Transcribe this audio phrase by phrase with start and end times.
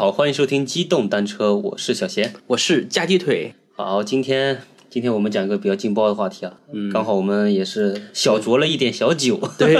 [0.00, 2.32] 好，欢迎收听机动单车，我是小贤。
[2.46, 9.78] 我是夹鸡腿，好，今天今天我们讲一个比较劲爆的话题啊，嗯刚好我们也是小酌了一点小酒， 对，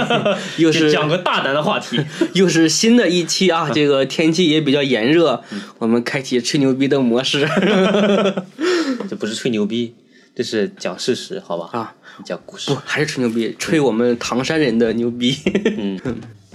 [0.57, 1.99] 又 是讲个大胆的话题。
[2.35, 5.43] 又是新的一期啊，这个天气也比较炎热，
[5.79, 7.49] 我们开启吹牛逼的模式
[9.09, 9.95] 这不是吹牛逼，
[10.35, 11.69] 这是讲事实，好吧？
[11.71, 12.79] 啊，讲故事不。
[12.85, 15.35] 还是吹牛逼，吹我们唐山人的牛逼，
[15.79, 15.99] 嗯，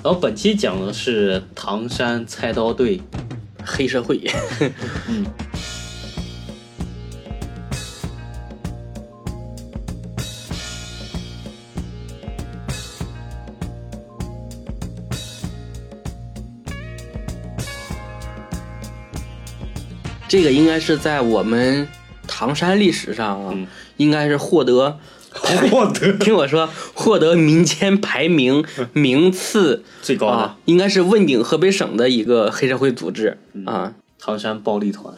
[0.05, 3.01] 然后本期讲的是唐山菜刀队。
[3.67, 4.19] 黑社会，
[20.29, 21.87] 这个应该是在我们
[22.27, 24.99] 唐山历史上啊，嗯应该是获得。
[25.37, 35.15] 获得 听我说，获得民间排名名次最高的啊，应该是问鼎河北省的一个黑社会组织啊，唐山暴力团。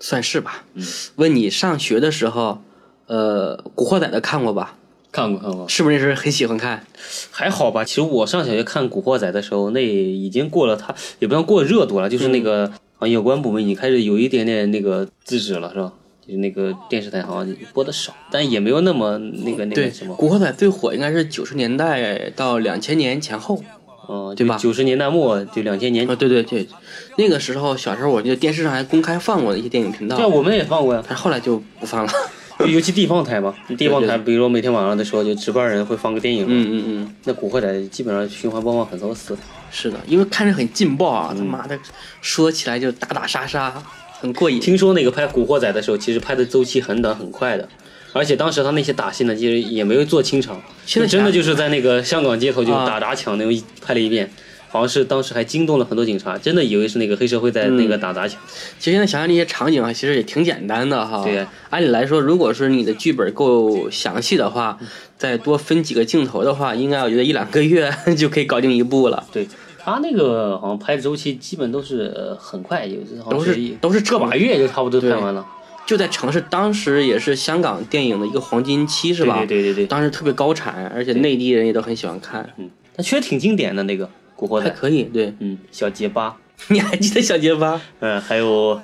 [0.00, 0.64] 算是吧。
[0.74, 0.84] 嗯
[1.16, 2.62] 问你上学的时候，
[3.06, 4.76] 呃，《古惑仔》的看过吧？
[5.10, 6.84] 看过看过，是不是那时候很喜欢看？
[7.30, 7.84] 还好吧。
[7.84, 15.92] 其实我上小学看《古惑仔》的时候，那已经过了它，也不算过热度了，就是那个好像有关部门已经开始有一点点那个制止了，是吧？
[16.26, 23.62] 就是那个电视台好像播的少，但也没有那么那个那，个什么《古惑仔》最火应该是九十年代到两千年前后。
[24.06, 26.68] 嗯，对吧九十年代末就两千年，啊，对对对，
[27.16, 32.12] 那个时候小时候我记得电视上还公开放过的一些电影频道这，样我们也放过呀，但是后来就不放了。
[32.60, 39.34] 就尤其地方台嘛，地方台，比如说每天晚上的时候，就值班人会放个电影，嗯嗯嗯，那《古惑仔》基本上循环播放很多次。
[39.70, 41.76] 是的，因为看着很劲爆啊，他嗯妈的
[42.20, 43.82] 说起来就打打杀杀，
[44.24, 44.58] 很过瘾。
[44.58, 47.68] 听说那个拍《古惑仔》的时候，其实拍的周期很短很快的，
[48.14, 54.30] 而且当时他那些打戏呢，其实也没有做清场，现在真的就是在那个香港街头就啊打砸抢那种拍了一遍，
[54.68, 58.40] 好像是当时还惊动了很多警察，真的以为是那个黑社会在那个打砸抢。
[58.78, 61.22] 其实现在想想那些场景啊，其实也挺简单的哈。
[61.22, 64.78] 对按理来说，如果是你的剧本够详细的话，
[65.18, 69.26] 再多分几个镜头的话，应该我觉得一两个月 就可以搞定一部了。
[69.30, 69.46] 对
[69.84, 75.44] 他那个好像拍的周期基本都是呃很快，有时候都是都是这把月就差不多拍完了，
[75.84, 79.36] 就在城市，当时也是香港电影的一个黄金期，是吧？
[79.40, 85.02] 对对对对对，当时特别高产，而且内地人也都很喜欢看，嗯，他确实挺经典的那个《古惑仔》，还可以。
[85.02, 86.34] 对，嗯，小结巴，
[86.68, 87.78] 你还记得小结巴？
[88.00, 88.80] 嗯，还有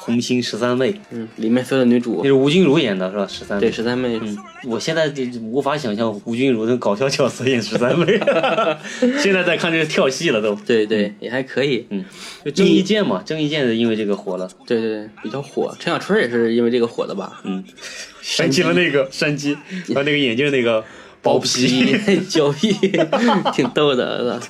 [0.00, 2.20] 红星十三妹，嗯，里面所有的女主。
[2.22, 3.26] 那，是吴君如演的是吧？
[3.26, 8.06] 十三妹对，十三妹，嗯，我现在就无法想象吴君如那搞笑角色演十三妹，
[9.18, 10.54] 现在在看这个跳戏了都。
[10.66, 11.86] 对对，也还可以。
[11.90, 12.04] 嗯，
[12.44, 15.76] 就郑伊健嘛，郑伊健是因为这个火了，对对对，比较火。
[15.78, 17.40] 陈小春也是因为这个火的吧？
[17.44, 17.64] 嗯，
[18.22, 18.62] 山鸡。
[18.62, 20.84] 了那个山鸡，还有那个眼镜那个
[21.22, 21.96] 薄皮，
[22.28, 22.72] 胶皮，
[23.54, 24.40] 挺逗的。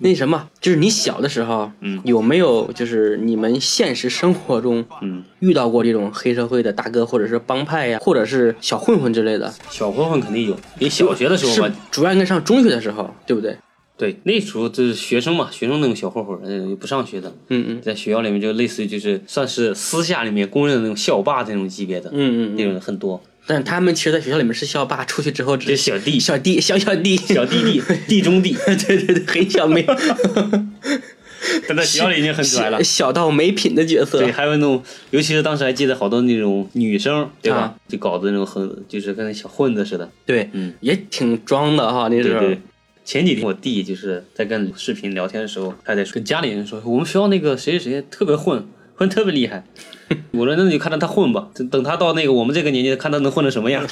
[0.00, 9.52] 那什么，就是你小的时候，嗯有没有就是你们现实生活中嗯，遇到过这种黑社会的大哥，或者是帮派呀，或者是小混混之类的？
[9.70, 13.56] 小混混肯定有，你小学的时候是嘛，主要应该上中学的时候，对不对？
[13.96, 22.62] 对，那时候就是学生嘛，学生那种小混混，呃，不上学的，嗯嗯在学校里面就类似于就是算是私下里面公认的那种校霸这种级别的，那嗯嗯那。
[22.62, 29.82] 种很多，但是他们其实，在学校里面是校霸，出去之后只是小弟、小弟、小小弟、小弟弟、 弟中弟，对对对，很小没，
[31.66, 32.84] 但在学校里已经很拽了。
[32.84, 34.30] 小到没品的角色对，。
[34.30, 37.58] 还有那种，尤其是当时还记得好多那种女生，对吧？
[37.58, 40.10] 啊就搞得那种很，就是跟小混子似的。
[40.26, 42.40] 对，嗯，也挺装的哈，那时候。
[42.40, 42.60] 对对。
[43.04, 48.62] 前几天我弟就是在跟视频聊天的时候，他在跟家里人说，我们学校那个谁谁谁特别混，
[48.96, 49.64] 混特别厉害。
[50.32, 53.86] 我说那你就看着他混吧，等等他到那个我们这个年纪，看他能混成什么样。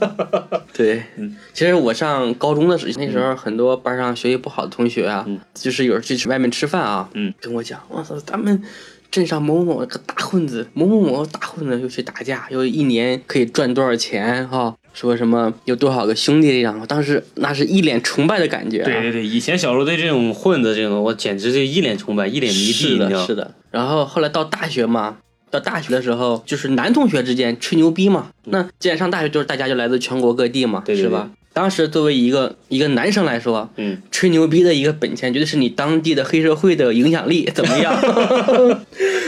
[0.72, 8.62] 对，嗯其实我上高中的时候，那时候很多班上学习不好的同学啊，嗯就是有时候去外面吃饭啊，嗯，跟我讲，我操，咱们
[9.10, 23.26] 镇上某某某个大混子，某某某大混子又去打架，又一年可以赚多少钱哈、说什么有多少个兄弟这样，我当时那是一脸崇拜的感觉、啊，对对对，以前小时候对这种混子这种，我简直就一脸崇拜，一脸迷弟，是的？
[23.26, 23.54] 是的。
[23.70, 25.16] 然后后来到大学嘛，
[25.50, 28.28] 到大学的时候，就是男同学之间吹牛逼嘛。
[28.44, 31.30] 那既然上大学，就是大家就来自全国各地嘛，对对是吧？
[31.52, 37.96] 当时作为一个一个男生来说，嗯，吹牛逼的一个本钱，绝对是你当地的黑社会的影响力怎么样？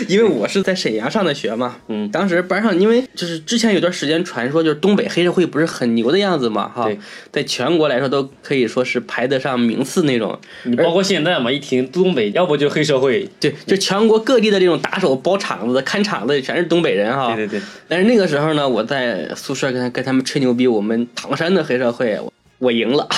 [0.08, 6.88] 因为我是在沈阳上的学嘛，嗯，当时班上因为就是之前有段时间传说，就是东北黑社会不是很牛的样子嘛，哈，
[7.32, 10.38] 在全国来说都可以说是排得上名次那种。
[10.64, 17.34] 你包括现在嘛，一听东北，要不就黑社会，对，就全国各地的这种打手、包场子的、看场子的，全是东北人哈。
[17.34, 23.08] 对对对，但是那个时候呢，我在宿舍跟他跟他们吹牛逼，我们唐山的黑社会，我我赢了。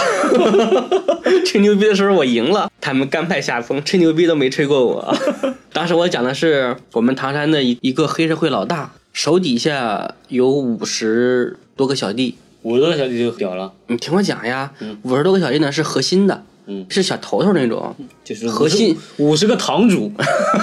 [1.46, 5.16] 吹牛逼的时候我赢了，他们甘拜下风，吹牛逼都没吹过我。
[5.72, 12.36] 当时我讲的是我们唐山的一一个黑社会老大，手底下有五十多个小弟。
[12.62, 14.70] 五十多个小弟就屌了，你听我讲呀，
[15.02, 18.94] 五十多个小弟呢是核心的，嗯，是小头头那种，就是核心。
[19.16, 20.12] 五十个堂主，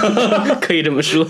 [0.62, 1.26] 可以这么说。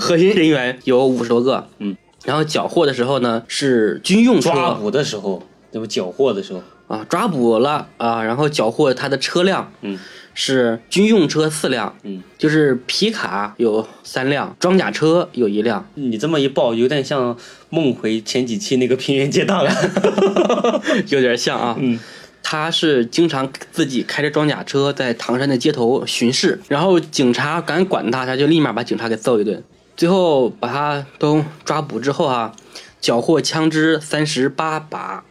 [0.00, 4.50] 核心人员有五十多个，嗯，然后缴获的时候呢是军用车。
[4.50, 5.40] 抓捕的时候，
[5.76, 9.98] 那么缴获的时候，啊，抓捕了啊，然后缴获他的车辆，嗯，
[10.32, 17.36] 是军用车四辆，嗯，就是皮卡有三辆，装甲车有一辆，你这么一报，有点像
[17.68, 19.90] 梦回前几期那个平原街大案，
[21.08, 21.76] 有点像啊。
[21.78, 22.00] 嗯，
[22.42, 29.62] 他是经常自己开着装甲车在唐山的街头巡视，然后警察敢管他，他就立马把警察给揍一顿。
[29.94, 32.52] 最后把他都抓捕之后啊，
[32.98, 35.24] 缴获枪支三十八把，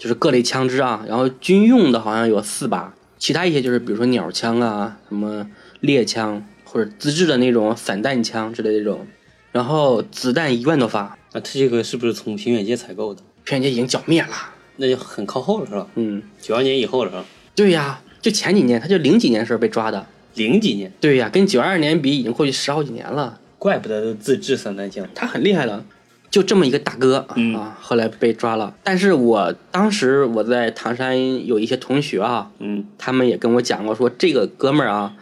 [0.00, 5.46] 就是各类枪支啊，然后军用的好像有四把，其他一些就是比如说鸟枪啊、什么
[5.80, 9.06] 猎枪或者自制的那种散弹枪之类的这种，
[9.52, 13.20] 然后子弹一万多发，那他这个是不是从平远街采购的？
[13.44, 14.28] 平远街已经剿灭了。
[14.76, 15.86] 那就很靠后了是吧？
[15.96, 17.24] 嗯，九二年以后了是吧？
[17.54, 20.06] 对呀，就前几年，他就零几年时候被抓的。
[20.36, 23.38] 零几年，对呀，跟九二年比，已经过去十好几年了。
[23.58, 25.06] 怪不得都自制散弹枪。
[25.14, 25.84] 他很厉害了，
[26.30, 28.72] 就这么一个大哥、嗯啊，后来被抓了。
[28.84, 35.14] 但是我当时我在唐山有一些同学啊，嗯，他们也跟我讲过，说这个哥们儿啊，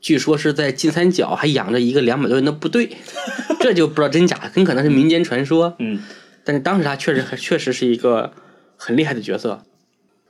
[0.00, 2.90] 据说是在金三角还养着一个两百多人的部队，
[3.60, 5.76] 这就不知道真假，很可能是民间传说。
[5.78, 6.02] 嗯，
[6.42, 8.32] 但是当时他确实确实是一个
[8.76, 9.62] 很厉害的角色。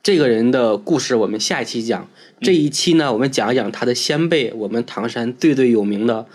[0.02, 2.06] 这个人的故事我们下一期讲，
[2.42, 6.26] 这一期呢，我们讲一讲他的先辈，我们唐山最最有名的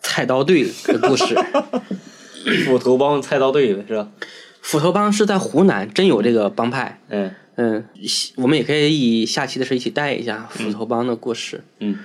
[0.00, 1.34] 菜刀队的故事。
[2.64, 4.08] 斧头帮菜刀队是吧？
[4.62, 7.00] 斧头帮是在湖南，真有这个帮派。
[7.08, 7.84] 嗯嗯，
[8.36, 11.62] 我们也可以下期的时候一起带一下斧头帮的故事。
[11.80, 11.98] 嗯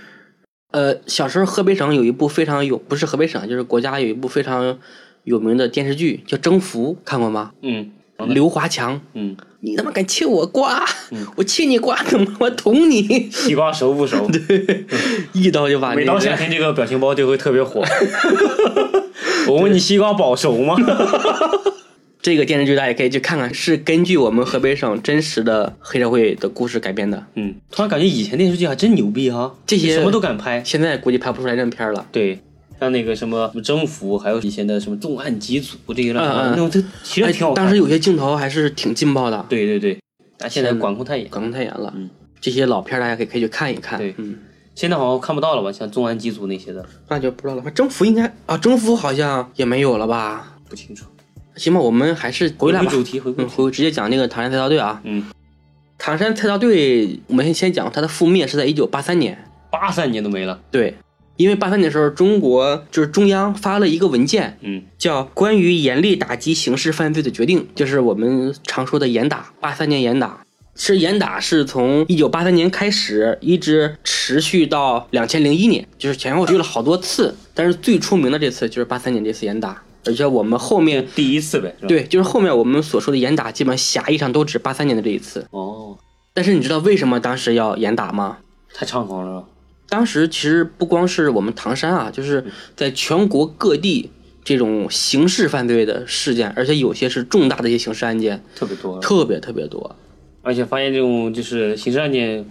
[0.71, 4.79] 呃，小时候河北省有一部非常有，不是河北省，就是国家有一部非常
[5.25, 7.51] 有名的电视剧叫《征服》，看过吗？
[7.61, 7.91] 嗯
[8.27, 10.85] 刘华强，嗯，你他妈敢切我瓜，
[11.35, 14.29] 我切你瓜，他妈我捅你，西瓜熟不熟？
[14.29, 14.85] 对
[15.33, 17.83] 一刀就把每那个到夏天，这个表情包就会特别火。
[19.49, 20.75] 我问你，西瓜保熟吗？
[22.21, 27.25] 这个电视剧大家也可以去看看，是根据我们河北省真实的黑社会的故事改编的。
[27.33, 30.63] 嗯，突然感觉以前电视剧还真牛逼哈，这些什么都敢拍。
[30.63, 32.05] 现在估计拍不出来这么片了。
[32.11, 32.39] 对，
[32.79, 37.53] 像那个什么征服，还有以前的什么重案几组这些乱七八嗯嗯糟那种，这其实挺好。
[37.55, 39.97] 当时有些镜头还是挺劲爆的，对对对，
[40.37, 41.91] 但现在管控太严，管控太严了。
[41.95, 42.07] 嗯，
[42.39, 43.97] 这些老片大家可以可以去看一看。
[43.97, 44.37] 对嗯，
[44.73, 45.71] 现在好像看不到了吧？
[45.71, 47.71] 像重案机组那些的，那就不知道了。
[47.71, 50.57] 征服应该啊，征服好像也没有了吧？
[50.69, 51.05] 不清楚。
[51.55, 52.89] 行吧，我们还是回来吧。
[52.89, 53.45] 主题，回归。
[53.45, 55.01] 回直接讲那个唐山菜刀队啊。
[55.03, 55.25] 嗯，
[55.97, 59.37] 唐山菜刀队，我们先先讲它的覆灭是在一九八三年。
[59.69, 60.59] 八三年都没了。
[60.71, 60.95] 对，
[61.35, 69.51] 因为八三年的时候，中国就是中央发了一个文件，嗯叫《关于严厉打击刑事犯罪的决定》，就是我们常说的严打。
[69.59, 70.45] 八三年严打，
[70.75, 81.05] 是严打是从一九八三年开始，一直持续到两千零一年，就是前后去了好多次，但是最出名的这次就是八三年这次严打，而且我们后面。
[81.13, 85.45] 第一次呗，对，就是后面我们所说的严打，基本上狭义上都指八三年的这一次。
[85.51, 85.97] 哦，
[86.33, 88.37] 但是你知道为什么当时要严打吗？
[88.73, 89.45] 太猖狂了，
[89.89, 94.09] 当时其实不光是我们唐山啊，就是在全国各地
[94.43, 98.99] 这种刑事犯罪的事件，而且有些是重大的一些刑事案件，特别多。
[98.99, 99.95] 特别特别多。
[100.41, 102.45] 而且发现这种就是刑事案件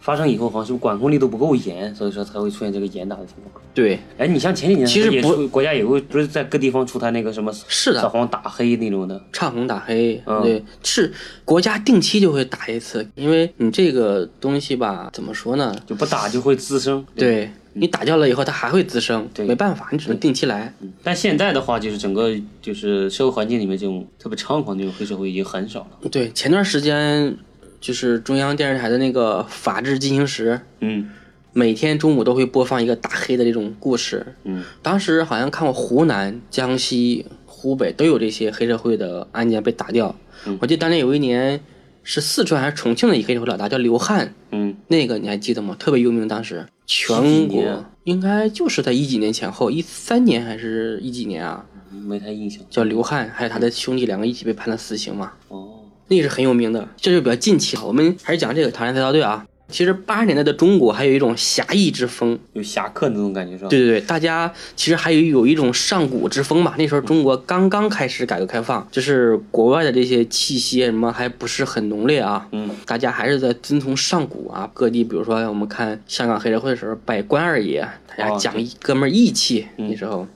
[0.00, 3.64] 发生以后，好像是不是管控力度不够严，所以说才会出现这个严打的情况。
[3.72, 11.12] 对，哎，你像前几年其实不出国家也会不是在各地方出台那个什么是的扫黄打黑那种的，唱红打黑，嗯对，是
[11.44, 15.74] 国家定期就会打一次，因为你这个东西吧，怎么说呢？
[15.86, 17.02] 就不打就会滋生。
[17.02, 20.72] 吧，对你打掉了以后，它还会滋生，对没办法，你只能定期来。
[20.80, 26.08] 嗯但现在的话，就是整个就是社会环境里面这种特别猖狂的这种黑社会已经很少了。
[26.10, 27.36] 对，前段时间
[27.80, 31.10] 就是中央电视台的那个《法制进行时》，嗯
[31.52, 34.24] 每天中午都会播放一个打黑的这种故事。
[34.44, 40.14] 嗯当时好像看过湖南、江西、湖北都有这些黑社会的案件被打掉。
[40.46, 41.60] 嗯我记得当年有一年
[42.02, 45.76] 是四川还是重庆的一个黑社会老大叫刘汉，嗯，那个你还记得吗？
[45.78, 51.64] 特别有名，当时全国啊应该就是在一几年前后，一三年还是一几年啊？
[52.06, 52.62] 没太印象。
[52.68, 55.32] 叫刘汉，还有他的兄弟两个一起被判了死刑嘛。
[55.48, 57.86] 哦，那个是很有名的，这就比较近期了。
[57.86, 59.46] 我们还是讲这个唐山菜刀队啊。
[59.68, 63.68] 其实八十年代的中国还有一种侠义之风，有侠客那种感觉是吧？
[63.70, 66.74] 对对对，大家其实还有有一种上古之风嘛。
[66.76, 72.46] 那时候中国刚刚开始改革开放，就是国外的这些气息什么还不是很浓烈啊。
[72.52, 74.70] 嗯，大家还是在遵从上古啊。
[74.74, 79.66] 各地，比如说我们看香港黑社会的时候拜关二爷，大家哦讲一哥们儿义气。
[79.76, 80.28] 那时候，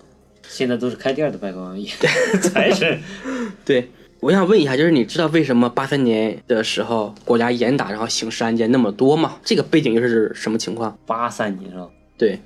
[0.49, 1.89] 现在都是开店的拜关二爷，
[2.41, 2.99] 才是。
[3.65, 9.39] 对，我想问一下，就是你知道为什么八三年的时候国家严打，然后刑事案件那么多吗？
[9.45, 10.99] 这个背景又是什么情况？
[11.07, 11.89] 八三年是吧？
[12.17, 12.41] 对，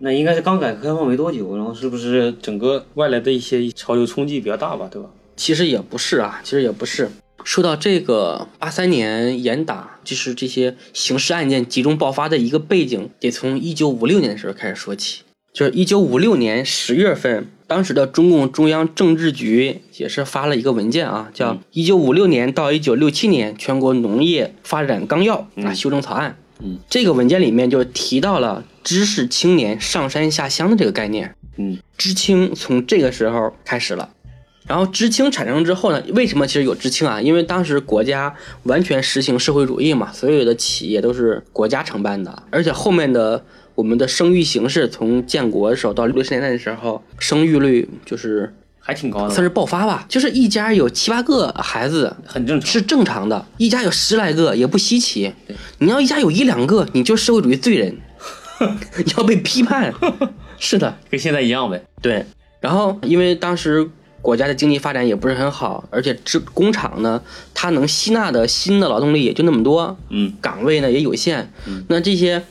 [0.00, 5.08] 那应该是刚改革开放没多久，然后是不是整个外来的一些潮流冲击比较大吧，对吧？
[5.34, 7.08] 其实也不是啊，其实也不是。
[7.42, 15.22] 说到这个八三年严打，就是这些刑事案件集中爆发的一个背景，得从一九五六年的时候开始说起。
[15.52, 26.36] 就是一九五六年十月份，当时的中共中央政治局也是发了一个文件啊，叫《一九五六年到一九六七年全国农业发展纲要》啊修正草案。
[26.60, 31.34] 嗯，这个文件里面就提到了知识青年上山下乡的这个概念。
[31.56, 34.10] 嗯，知青从这个时候开始了。
[34.66, 37.22] 然后知青产生之后呢，为什么其实有知青啊？
[37.22, 43.42] 因为当时国家完全实行社会主义嘛，所有的企业都是国家承办的，而且后面的
[43.78, 52.68] 我们的生育形势，从建国的时候到六十年代的时候，生育率就是还挺高的，算是爆发吧，就是一家有七八个孩子很正常。
[52.68, 55.32] 是正常的，一家有十来个也不稀奇。
[55.78, 57.96] 你要一家有一两个，你就社会主义罪人，
[58.96, 59.94] 你 要被批判。
[60.58, 61.80] 是的，跟现在一样呗。
[62.02, 62.26] 对。
[62.58, 63.88] 然后因为当时
[64.20, 67.22] 国家的经济发展也不是很好，而且制工厂呢，
[67.54, 71.52] 它能吸纳的新的劳动力也就那么多，嗯，岗位呢也有限。
[71.86, 72.42] 那这些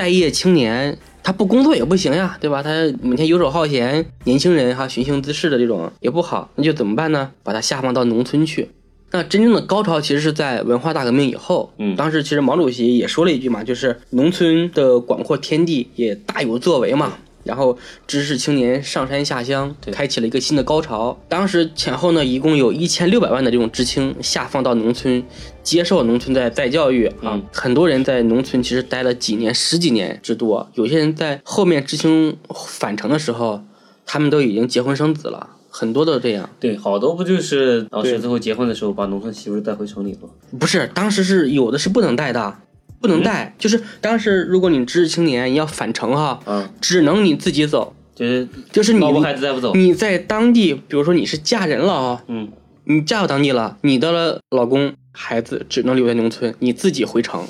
[0.00, 2.62] 待业青年，他不工作也不行呀，对吧？
[2.62, 2.70] 他
[3.02, 7.32] 每天游手好闲，年轻人哈寻衅滋事的这种也不好，那就怎么办呢？
[7.42, 8.70] 把他下放到农村去。
[9.10, 17.18] 那真正的高潮其实是在文化大革命以后，嗯当时其实毛主席也说了一句嘛，就是农村的广阔天地也大有作为嘛。
[17.50, 17.76] 然后
[18.06, 21.18] 知识青年上山下乡，开启了一个新的高潮。
[21.28, 25.20] 当时前后呢，一共有一千六百万的这种知青下放到农村，
[25.64, 27.34] 接受农村的再教育啊。
[27.34, 30.70] 嗯很多人在农村其实待了几年、十几年之多。
[30.74, 33.60] 有些人在后面知青返城的时候，
[34.06, 36.48] 他们都已经结婚生子了，很多都这样。
[36.60, 40.28] 对，好多不就是当时对最后结婚的时候把农村媳妇带回城里吗？
[40.60, 42.58] 不是，当时是有的是不能带的，
[43.00, 43.54] 不能带。
[43.58, 49.74] 就是当时如果你知识青年你要返城哈，嗯，只能你自己走，就是就是你老婆孩子带不走。
[49.74, 52.48] 你在当地，比如说你是嫁人了啊，嗯，
[52.84, 57.44] 你嫁到当地了，你的老公孩子只能留在农村，你自己回城。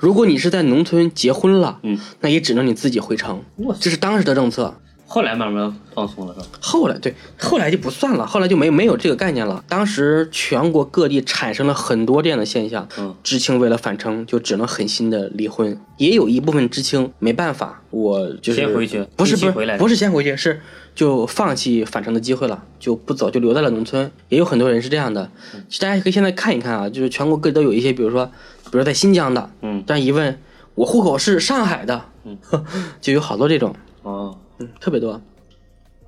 [0.00, 3.42] 如果你是在农村结婚了，嗯，那也只能你自己回城。
[3.78, 4.74] 这是当时的政策。
[5.14, 6.46] 后来慢慢放松了，是吧？
[6.60, 9.62] 后来对，后来就不算了，后来就没没有这个概念了。
[9.68, 20.60] 当时全国各地产生了很多这样的现象，嗯，知青为了返程就只能狠心的离婚，也有一部分知青没办法，我就是先回去不是不是回来不是先回去，是
[20.96, 24.10] 就放弃返程的机会了，就不走，就留在了农村。
[24.30, 30.36] 也有很多人是这样的，嗯其实大家可以现在看一看啊，就是全国各地都有一些，比如说，比如说在新疆的，嗯，但一问
[30.74, 32.36] 我户口是上海的，嗯，
[33.00, 33.72] 就有好多这种。
[34.02, 35.20] 哦，嗯，特别多。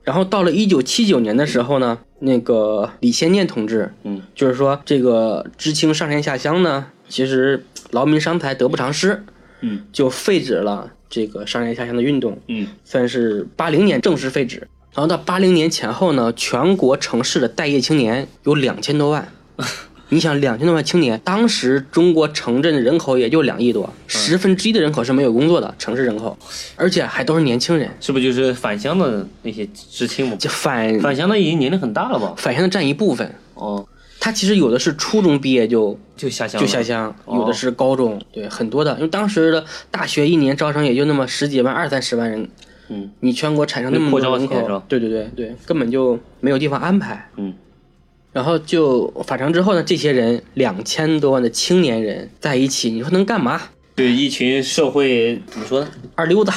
[0.03, 9.25] 然后到了一九七九年的时候呢，那个李先念同志，嗯，就是说这个知青上山下乡呢，其实劳民伤财得不偿失，
[9.63, 14.69] 嗯，就废止了这个上山下乡的运动，嗯，算是八零年正式废止。
[14.95, 19.29] 然后到八零年前后呢，全国城市的待业青年有两千多万。
[20.09, 26.39] 你想，两千多万青年，当时中国城镇人口也就两亿多，十分之一的人口是没有工作的，城市人口，
[26.77, 27.91] 而且还都是年轻人。
[28.01, 30.37] 是不是就是返乡的那些知青嘛？
[30.37, 32.35] 就返返乡的已经年龄很大了吧？
[32.37, 33.85] 返乡的占一部分，哦，
[34.21, 38.95] 他其实有的是初中毕业就就下乡，就下乡，哦有的是高中，对，很多的。
[38.95, 42.49] 因为当时的大学一年招生也就那么十几万、二三十万人，
[42.89, 47.29] 嗯你全国产生那么扩多人口，对对对对，根本就没有地方安排。
[47.37, 47.53] 嗯，
[48.37, 53.59] 然后就返城之后呢，这些人两千多万的青年人在一起，你说能干嘛？
[53.95, 55.89] 对一群社会怎么说呢？
[56.15, 56.53] 二溜子，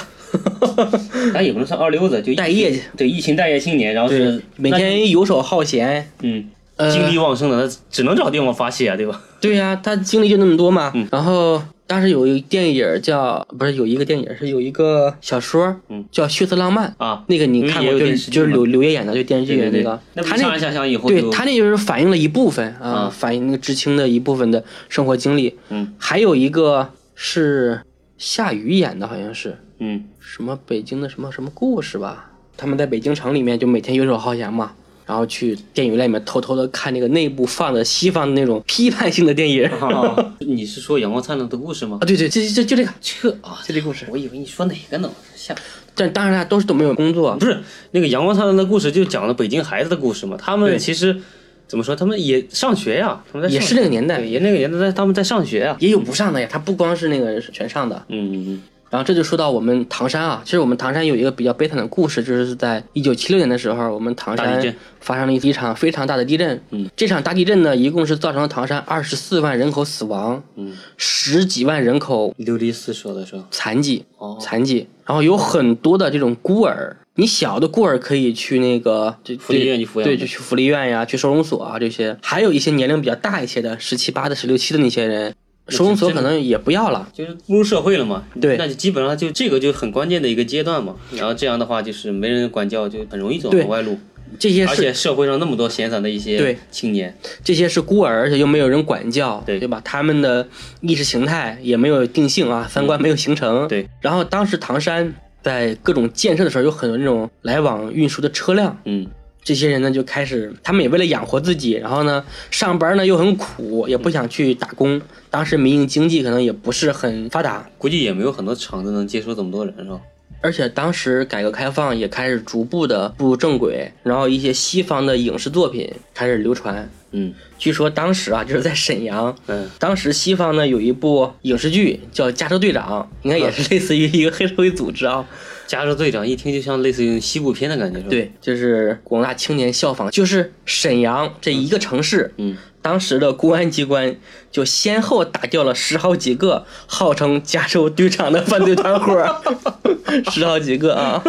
[1.34, 9.22] 咱也不能算二流子，就待业去对一群待业青年，然后是，每天游手好闲，嗯呃精力旺盛的，他只能找地方发泄啊，对吧？
[9.40, 10.92] 对呀、他精力就那么多嘛。
[10.94, 16.96] 嗯然后当时有一个电影叫，不是有一个电影是有一个小说，嗯，叫《血色浪漫》。
[17.04, 25.58] 啊，那个你看过，就是就是电视剧嘛柳柳烨演的，就电视剧那个，他那那不上山下乡以后对他那就是反映了一部分啊，啊反映那个知青的一部分的生活经历。
[25.70, 27.82] 嗯还有一个是
[28.20, 32.34] 夏雨演的，好像是嗯什么北京的什么什么故事吧？
[32.56, 34.74] 他们在北京城里面就每天游手好闲嘛，
[35.10, 39.66] 然后去电影院里面偷偷的看那个内部放的西方的那种批判性的电影。
[39.66, 41.98] 啊，你是说《阳光灿烂的故事》吗？
[42.00, 44.06] 啊对对，就就就这个，这啊，就这故事。
[44.12, 45.12] 我以为你说哪个呢？
[45.36, 45.56] 吓！
[45.96, 50.38] 但当然大家都是都没有工作，不是那个《阳光灿烂的故事》就讲了北京孩子的故事嘛？
[50.38, 51.20] 他们其实
[51.68, 51.96] 怎么说？
[51.96, 56.48] 他们也上学呀，他们在也是那个年代，也那个年代在他们在上学呀，也有不上的呀。
[56.52, 58.62] 他不光是那个全上的，嗯嗯嗯。
[58.90, 66.62] 然后这就说到我们唐山啊，其实我们唐山有一个比较悲惨的故事，就是在一九七六年的时候，我们唐山发生了一场非常大的地震。
[66.72, 85.36] 嗯，这场大地震呢，一共是造成了唐山二十四万人口死亡，嗯，十几万人口流离失所的时候，残疾，哦，残疾，然后有很多的这种孤儿，你小的孤儿可以去那个福利院去抚养，对，就去福利院呀，去收容所啊这些，还有一些年龄比较大一些的，十七八的、十六七的那些人。
[85.70, 88.24] 收容所可能也不要了，就是步入社会了嘛。
[88.40, 90.96] 对，那就基本上就这个就很关键的一个阶段嘛。
[91.12, 93.98] 然后这样的话，就是没人管教，就很容易走上歪路。
[94.38, 99.82] 这些而且社会上那么多闲散的一些青年，这些是孤儿，而且又没有人管教，对对吧？
[99.84, 100.48] 他们的
[100.82, 103.68] 意识形态也没有定性啊，三观没有形成。
[103.68, 103.90] 对。
[104.02, 109.08] 然后当时唐山在各种建设的时候，有很多那种来往运输的车辆，嗯。
[109.42, 115.02] 这些人呢就开始，他们也为了养活自己，然后呢上班呢又很苦，也不想去打工。
[115.30, 120.00] 当时民营经济可能也不是很发达，估计也没有很多厂子能接收这么多人，是吧？
[120.42, 126.90] 而且当时改革开放也开始逐步的步入正轨，然后一些西方的影视作品开始流传。
[127.12, 135.28] 嗯，据说当时啊就是在沈阳，嗯，当时西方呢有一部影视剧叫《加州队长》，应该也是类似于一个黑社会组织啊。
[135.68, 138.10] 加州队长一听就像类似于西部片的感觉，是吧？
[138.10, 142.56] 对，就是广大青年效仿，就是沈阳这一个城市，嗯，
[142.90, 144.16] 当时的公安机关
[144.50, 149.24] 就先后打掉了十好几个号称加州队长的犯罪团伙，
[150.32, 151.24] 十好几个啊，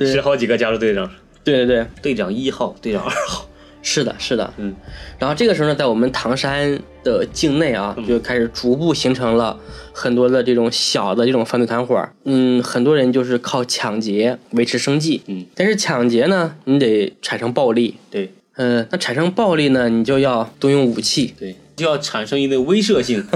[0.00, 1.10] 十好几个加州队长，
[1.42, 3.48] 对对对，队长一号，队长二号。
[3.80, 4.74] 是的，是的，嗯，
[5.18, 9.58] 然后这个时候呢，在我们唐山的境内啊，就开始逐步形成了
[9.94, 23.24] 很多的这种小的这种犯罪团伙，嗯，很多人就是靠抢劫维持生计，嗯，但是抢劫呢，你得产生暴力，对，嗯，那产生暴力呢，你就要动用武器，对，就要产生一定威慑性。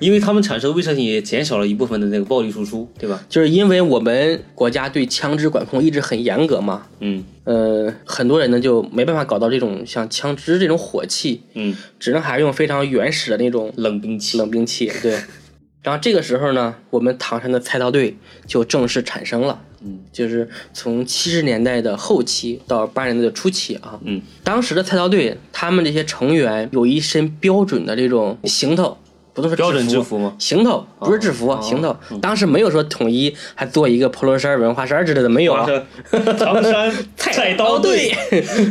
[0.00, 3.24] 因为他们产生的威慑性也减少了一部分的那个暴力输出，对吧？
[3.28, 15.16] 就是因为我们国家对枪支管控一直很严格嘛，嗯，呃，很多人呢就没办法搞到这种像枪支这种火器，嗯，只能还是用非常原始的那种冷兵器，冷兵器，对。
[15.84, 28.96] 然后这个时候呢，我们唐山的菜刀队就正式产生了，嗯，就是从七十年代的后期到八十年代的初期啊，嗯，当时的菜刀队他们这些成员有一身标准的这种行头。
[29.34, 30.32] 不都是标准制服吗？
[30.38, 31.96] 行头不是制服，行头。
[32.22, 35.56] 当时没有说统一，还做一个 polo 衫、文化衫之类的，没有。
[36.38, 38.14] 唐山 菜刀队。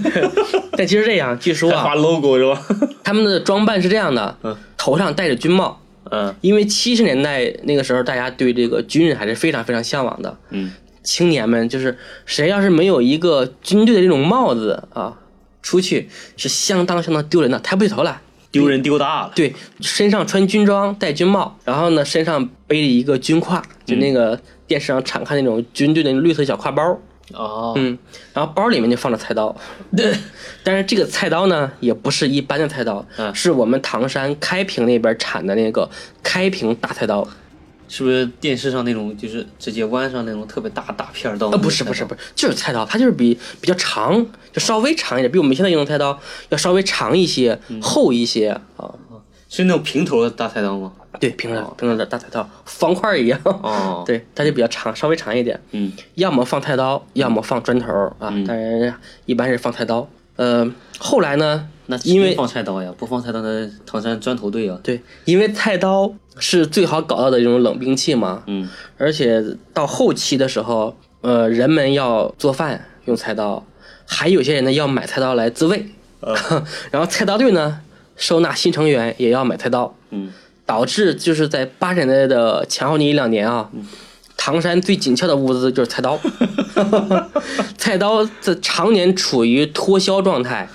[0.78, 2.66] 但其实这样，据说啊，画 logo 是吧？
[3.04, 5.82] 他们的装扮是这样的，嗯头上戴着军帽。
[6.10, 10.38] 嗯，因为七十年代那个时候，大家对这个军人还是非常非常向往的。
[10.52, 10.72] 嗯，
[11.04, 15.20] 青年们就是谁要是没有一个军队的这种帽子啊，
[15.62, 18.20] 出去是相当相当丢人的，抬不起头来。
[18.52, 27.00] 丢人丢大了，对，身上穿军装，戴军帽，然后呢，身上背着一个军挎，就那个电视上常看那种军队的绿色小挎包。
[27.34, 27.98] 哦，嗯，
[28.32, 29.56] 然后包里面就放着菜刀。
[29.98, 30.14] 对，
[30.64, 35.90] 但是这个菜刀呢，也不是一般的菜刀，是我们唐山开平那边产的那个
[36.22, 37.28] 开平大菜刀。
[37.96, 41.50] 是不是电视上那种，就是直接弯上那种特别大大片刀？
[41.50, 48.90] 啊，不是不是不是，就是菜刀，它就是比比较长，就稍微长一点，比我们现在用的菜刀要稍微长一些，厚一些啊。
[49.48, 50.92] 是那种平头的大菜刀吗？
[51.20, 53.40] 对，平头平头的大菜刀，方块一样。
[53.44, 55.62] 哦， 对，它就比较长，稍微长一点。
[55.70, 58.34] 嗯，要么放菜刀，要么放砖头啊。
[58.48, 60.10] 当然，一般是放菜刀。
[60.38, 61.70] 呃，后来呢？
[61.88, 64.80] 那因为放菜刀呀，不放菜刀那唐山砖头队啊。
[64.82, 68.44] 对，因为菜刀是最好搞到的一种冷兵器嘛。
[68.48, 68.70] 嗯。
[68.98, 69.44] 而且
[69.74, 73.66] 到后期的时候，呃，人们要做饭用菜刀，
[74.06, 75.86] 还有些人呢要买菜刀来自卫。
[76.90, 77.82] 然后菜刀队呢
[78.16, 79.94] 收纳新成员也要买菜刀。
[80.12, 80.32] 嗯。
[80.66, 83.70] 导致就是在八十年代的前后那一两年啊，
[84.38, 86.18] 唐山最紧俏的物资就是菜刀。
[87.78, 90.70] 菜刀这常年处于脱销状态。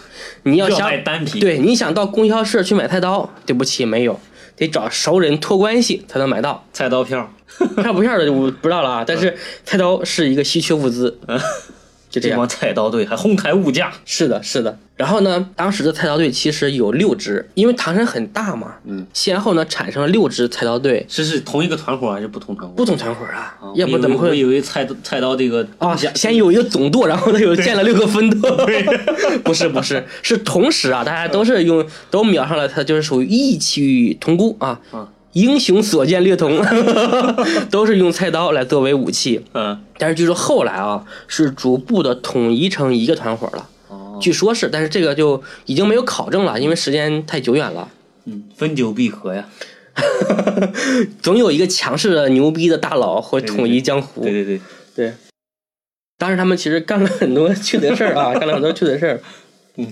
[0.44, 4.18] 你要想单品，对，你想到供销社去买菜刀，对不起，没有，
[4.57, 7.31] 得找熟人托关系才能买到菜刀票。
[7.83, 9.05] 票不票的就不知道了啊。
[9.05, 11.18] 但是菜刀是一个稀缺物资，
[12.19, 12.49] 就这帮。
[12.49, 13.93] 菜刀队还哄抬物价。
[14.05, 14.79] 是的，是的。
[14.97, 22.75] 然后呢，当时的菜刀队其实有六支，因为唐山很大嘛，嗯，先后呢产生了六支菜刀队，是是同一个团伙还是不同团伙？
[22.75, 25.95] 不同团伙啊，啊要不怎么会以为菜菜刀这个啊？
[25.95, 28.51] 先有一个总舵，然后呢又建了六个分舵，
[29.45, 34.81] 不是不是，是同时啊，大家都是用都瞄上了他，就是属于异曲同工啊。
[34.91, 36.61] 啊英雄所见略同，
[37.70, 39.40] 都是用菜刀来作为武器。
[39.55, 43.68] 嗯但是据说后来啊，是逐步的统一成一个团伙了。
[43.88, 47.88] 哦据说是，但是这个就已经没有考证了，因为时间太久远了。
[48.24, 49.48] 嗯，分久必合呀。
[51.22, 54.22] 总有一个强势的、牛逼的大佬会统一江湖。
[54.22, 54.61] 对对对，
[54.94, 55.12] 对
[56.16, 59.20] 当时他们其实干了很多缺德事儿啊， 干了很多缺德事儿。
[59.77, 59.87] 嗯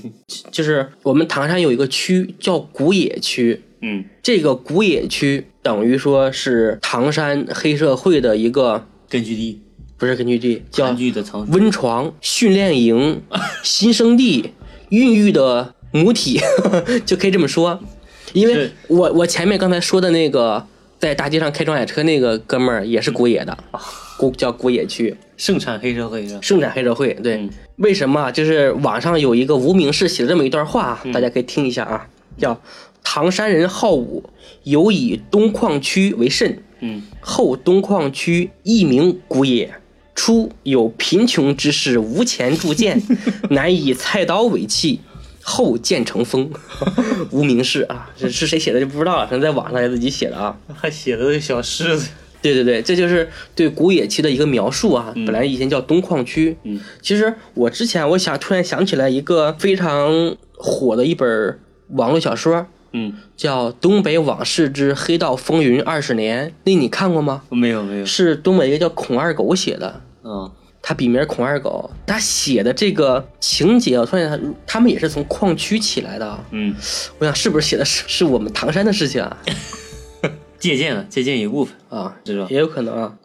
[0.50, 9.61] 就是我们唐山有一个区叫古冶区，嗯这个古冶区等于说是唐山黑社会的一个根据地，
[9.97, 10.95] 不是根据地，叫
[11.49, 13.21] 温床、训练营、
[13.62, 14.53] 新生地、
[14.91, 16.41] 孕育的母体，
[17.07, 17.79] 就可以这么说。
[18.33, 20.67] 因为我我前面刚才说的那个
[20.99, 23.57] 在大街上开装甲车那个哥们儿也是古冶的，
[24.19, 26.41] 古叫古冶区盛产黑社会是吧？
[26.43, 27.15] 盛产黑社会。
[27.15, 28.31] 对，嗯为什么？
[28.33, 32.59] 就是网上有一个无名氏写了这么一段话，嗯大家可以听一下啊，叫
[33.09, 34.25] 唐山人好武，
[34.64, 36.59] 尤以东矿区为甚。
[36.81, 39.73] 嗯后东矿区一名古也，
[40.14, 43.01] 初有贫穷之士无钱铸剑，
[43.51, 45.01] 乃以菜刀为器，
[45.40, 46.51] 后渐成风。
[47.31, 50.59] 无名氏啊，这是谁写的就不知道了，可能在网上自己写的啊。
[50.75, 52.09] 还写的是小狮子。
[52.42, 55.12] 对对对，这就是对古野区的一个描述啊。
[55.14, 61.59] 本来以前叫东矿区，嗯其实我之前我想突然想起来一个非常火的一本
[61.90, 67.42] 网络小说，嗯，叫《东北往事之黑道风云二十年》，那你看过吗？
[67.51, 68.07] 没有没有。
[68.07, 70.51] 是东北一个叫孔二狗写的，嗯
[70.88, 76.72] 他笔名孔二狗，他写的这个情节，我发现他他们也是从矿区起来的，嗯，
[77.18, 79.37] 我想是不是写的是是我们唐山的事情啊？
[80.61, 82.46] 借鉴了，借鉴一部分，啊，是吧？
[82.49, 83.16] 也有可能啊。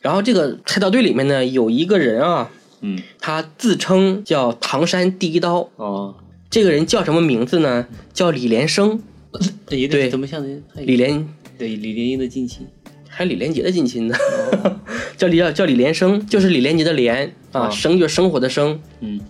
[0.00, 2.48] 然后这个菜刀队里面呢，有一个人啊，
[2.80, 6.14] 嗯他自称叫唐山第一刀，哦，
[6.50, 7.86] 这个人叫什么名字呢？
[8.12, 9.00] 叫李连生，
[9.66, 10.10] 对。
[10.10, 11.28] 怎么像李连。
[11.56, 12.66] 对李连英的近亲？
[13.08, 14.16] 还有李连杰的近亲呢，
[15.16, 17.70] 叫李叫叫李连生，就是李连杰的连啊，哦。
[17.70, 19.20] 生就是生活的生，嗯。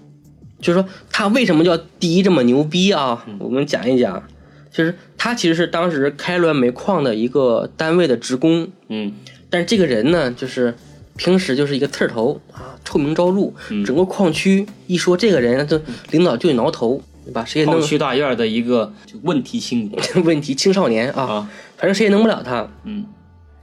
[0.61, 3.27] 就是说他为什么叫第一这么牛逼啊？
[3.39, 4.23] 我们讲一讲，
[4.71, 9.13] 就是他其实是当时开滦煤矿的一个单位的职工，嗯。
[9.51, 10.75] 但是这个人呢，就是
[11.17, 13.85] 平时就是一个刺儿头啊，臭名昭著，嗯。
[13.85, 15.81] 整个矿区一说这个人，就
[16.11, 17.45] 领导就得挠头，对吧？
[17.45, 20.03] 谁也弄矿区大院的一个就问题青年。
[20.25, 23.07] 问题青少年啊，啊，反正谁也弄不了他，嗯。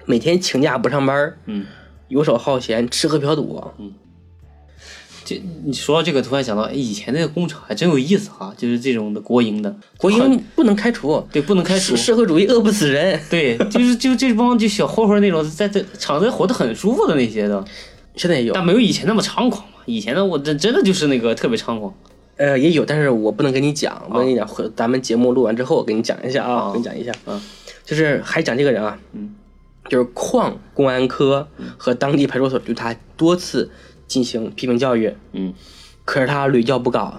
[0.05, 1.65] 每天请假不上班，嗯，
[2.07, 3.91] 游手好闲，吃喝嫖赌，嗯。
[5.25, 11.93] 这你说到这个，突然想到，哎，以前那个工厂还真有意思哈，就是这种的国营的，国营不能开除，对不能开除。
[11.97, 13.19] 社，会主义饿不死人。
[13.29, 17.61] 对，就是就这帮就小混混那种，在在厂子活得很舒服的那些的，
[18.15, 19.73] 现在也有，但没有以前那么猖狂嘛。
[19.85, 21.93] 以前的我真真的就是那个特别猖狂，
[22.37, 26.65] 呃，也有，但是我不能跟你讲，我跟你讲，回咱们节目录完之后，我跟你讲一下啊，哦。
[26.67, 27.41] 我跟你讲一下，嗯，
[27.83, 29.35] 就是还讲这个人啊，嗯，
[29.89, 31.47] 就是矿公安科
[31.77, 33.71] 和当地派出所对他多次
[34.07, 35.53] 进行批评教育，嗯，
[36.05, 37.11] 可是他屡教不改，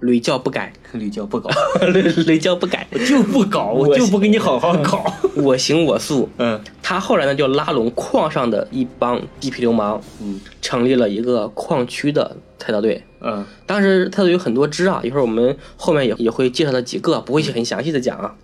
[0.00, 1.48] 屡教不改， 屡教不搞，
[1.92, 5.04] 屡屡教不改，我就不搞，我就不跟你好好搞，
[5.36, 6.28] 我行我素。
[6.38, 13.02] 嗯他后来呢，就拉拢矿上的一帮地痞流氓，嗯成立了一个矿区的菜刀队。
[13.20, 18.34] 嗯当时菜刀队有很多支啊，一会儿我们后面也也会介绍到几个，不会很详细的讲啊。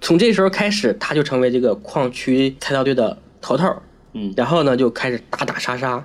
[0.00, 3.66] 从这时候开始，他就成为这个矿区菜刀队的头头，
[4.14, 6.04] 嗯然后呢就开始打打杀杀。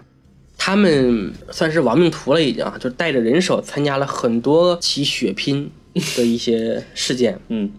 [0.64, 5.72] 他们算是亡命徒了，已经啊，就带着人手参加了很多起血拼
[6.16, 7.40] 的一些事件。
[7.50, 7.72] 嗯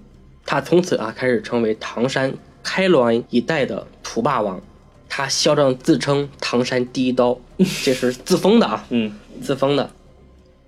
[0.44, 4.60] 他从此啊开始成为唐山开滦一带的土霸王。
[5.08, 7.38] 他嚣张自称唐山第一刀，
[7.84, 9.88] 这是自封的啊，嗯自封的。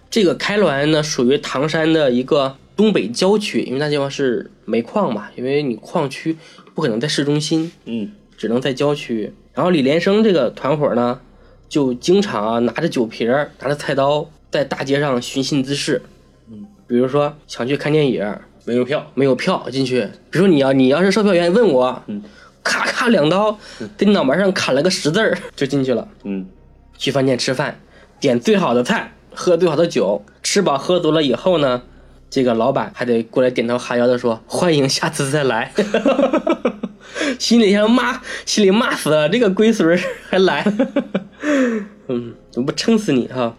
[0.08, 6.36] 这个开滦呢，属于唐山的一个东北郊区，因为那地方是煤矿嘛，因为你矿区
[6.76, 9.32] 不可能在市中心，嗯只能在郊区。
[9.52, 11.20] 然后李连生这个团伙呢，
[11.74, 16.00] 就经常啊拿着酒瓶儿，拿着菜刀，在大街上寻衅滋事。
[16.48, 18.32] 嗯，比如说想去看电影，
[18.64, 20.02] 没有票，没有票进去。
[20.30, 22.22] 比如说你要你要是售票员问我，嗯，
[22.62, 26.06] 咔咔两刀，在你脑门上砍了个十字儿，就进去了。
[26.22, 26.46] 嗯
[26.96, 27.80] 去饭店吃饭，
[28.20, 31.82] 点最好的菜，喝最好的酒，吃饱喝足了以后呢，
[32.30, 35.72] 这个老板还得过来点头哈腰的说欢迎下次再来。
[37.40, 40.64] 心里想骂，心里骂死了，这个龟孙儿还来，
[42.08, 43.56] 嗯，怎么不撑死你哈？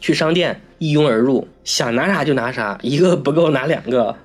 [0.00, 4.16] 去商店一拥而入，想拿啥就拿啥，一个不够拿两个，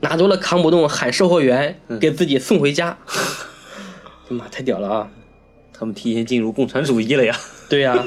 [0.00, 2.98] 拿多了扛不动，喊售货员给自己送回家。
[4.28, 5.10] 妈，太屌了啊！
[5.72, 7.36] 他们提前进入共产主义了呀。
[7.68, 8.04] 对呀、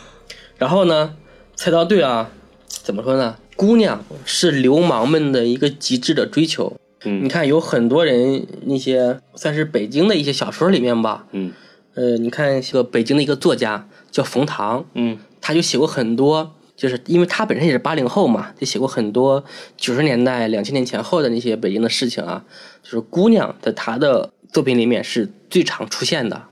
[0.58, 1.16] 然后呢，
[1.54, 2.30] 菜刀队啊，
[2.66, 3.36] 怎么说呢？
[3.56, 6.76] 姑娘是流氓们的一个极致的追求。
[7.04, 11.52] 嗯你看，有很多人那些算是北京的一些小说里面吧，嗯
[11.94, 19.44] 呃，你看一个北京的一个作家叫冯唐，嗯他就写过很多，就是因为他本身也是八零后嘛，就写过很多
[19.76, 22.44] 九十年代、两千年前后的那些北京的事情啊。
[22.82, 26.44] 就是姑娘在他的作品里面是最常出现的，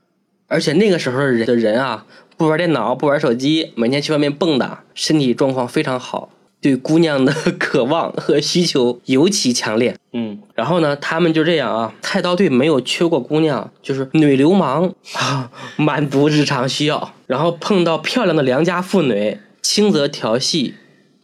[0.47, 2.05] 而且那个时候的人的人啊，
[2.37, 6.29] 不玩电脑、不玩手机，每天去外面蹦跶，身体状况非常好，
[6.61, 9.97] 对姑娘的 渴望和需求尤其强烈。
[10.13, 17.13] 嗯然后呢，他们就这样啊，菜刀队没有缺过姑娘，就是女流氓啊，满足日常需要。
[17.25, 20.75] 然后碰到漂亮的良家妇女，轻则调戏，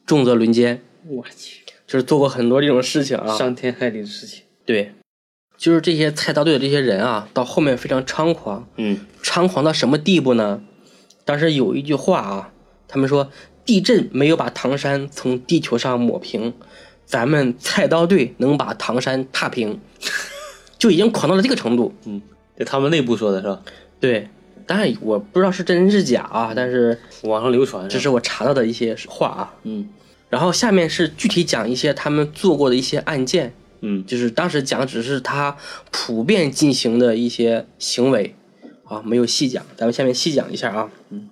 [0.06, 3.38] 重则轮奸，我去，就是做过很多这种事情啊。
[3.38, 4.44] 伤天害理的事情。
[4.66, 4.94] 对，
[5.58, 10.62] 就是这些菜刀队的这些人啊，到后面非常猖狂，嗯猖狂到什么地步呢？
[11.26, 12.52] 当时有一句话啊，
[12.88, 13.30] 他们说
[13.68, 16.54] 地震没有把唐山从地球上抹平，
[17.06, 19.80] 咱们菜刀队能把唐山踏平，
[20.80, 21.94] 就已经狂到了这个程度。
[22.06, 22.22] 嗯，
[22.58, 23.62] 这他们内部说的是吧？
[24.00, 24.30] 对，
[24.66, 29.54] 当然我不知道是真是假啊，但是网上流传这是我查到的一些话啊。
[29.64, 29.90] 嗯
[30.30, 35.56] 然后下面是具体讲一些他们做过的一些案件，嗯就是当时讲只是他
[35.92, 38.36] 普遍进行的一些行为
[38.84, 39.66] 啊，没有细讲。
[39.76, 41.30] 咱们下面细讲一下啊，嗯，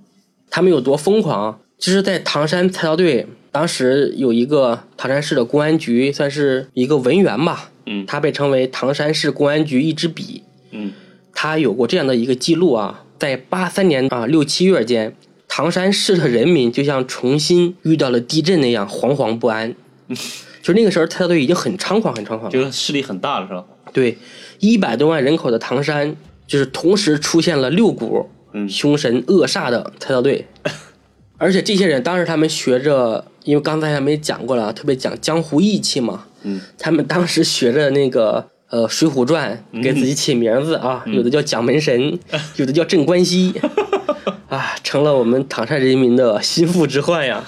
[0.49, 1.79] 他们有多疯狂啊？
[1.79, 10.43] 就是在唐山菜刀队，当时有一个唐山市的公安局，算是一个文员吧，嗯他被称为唐山市公安局一支笔。
[10.71, 10.93] 嗯
[11.33, 15.15] 他有过这样的一个记录啊，在八三年啊六七月间，
[15.47, 19.75] 唐山市的人民就像重新遇到了地震那样惶惶不安。
[20.61, 23.65] 就是那个时候，菜刀队已经很猖狂，很猖狂就是势力很大了是吧？
[23.93, 24.17] 对，
[24.59, 26.15] 一百多万人口的唐山，
[26.47, 30.47] 就是同时出现了六股嗯凶神恶煞的菜刀队，
[31.37, 36.61] 而且这些人当时他们学着，因为刚才他们也讲过了，特别讲江湖义气嘛，嗯。
[36.77, 42.17] 他们当时学着那个呃《水浒传》，给自己起名字啊，有的叫蒋门神，
[42.55, 43.53] 有的叫镇关西，
[44.47, 47.43] 啊，成了我们唐山人民的心腹之患呀。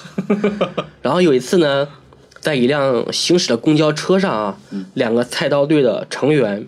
[1.02, 1.88] 然后有一次呢，
[2.42, 4.58] 在一辆行驶的公交车上啊，
[4.96, 6.68] 两个菜刀队的成员，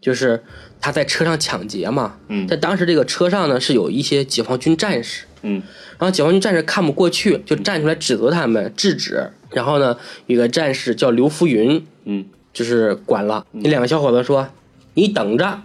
[0.00, 0.42] 就是
[0.80, 2.48] 他在车上抢劫嘛，嗯。
[2.48, 5.62] 在当时这个车上呢是有一些解放军战士，嗯
[5.98, 9.30] 然后解放军战士看不过去，就站出来指责他们，制止。
[9.50, 13.44] 然后呢，有个战士叫刘福云，嗯就是管了。
[13.52, 14.46] 那两个小伙子说
[14.94, 15.60] ：“你等着，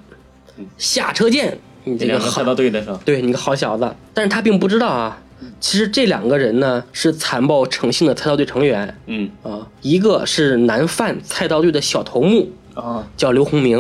[0.78, 3.00] 下车见。”你这个好刀队的是吧？
[3.04, 3.94] 对你个好小子。
[4.14, 5.22] 但是他并不知道啊，
[5.60, 13.80] 其实这两个人呢是残暴成性的菜刀队成员嗯啊，一个是南犯菜刀队的小头目，啊，叫刘洪明；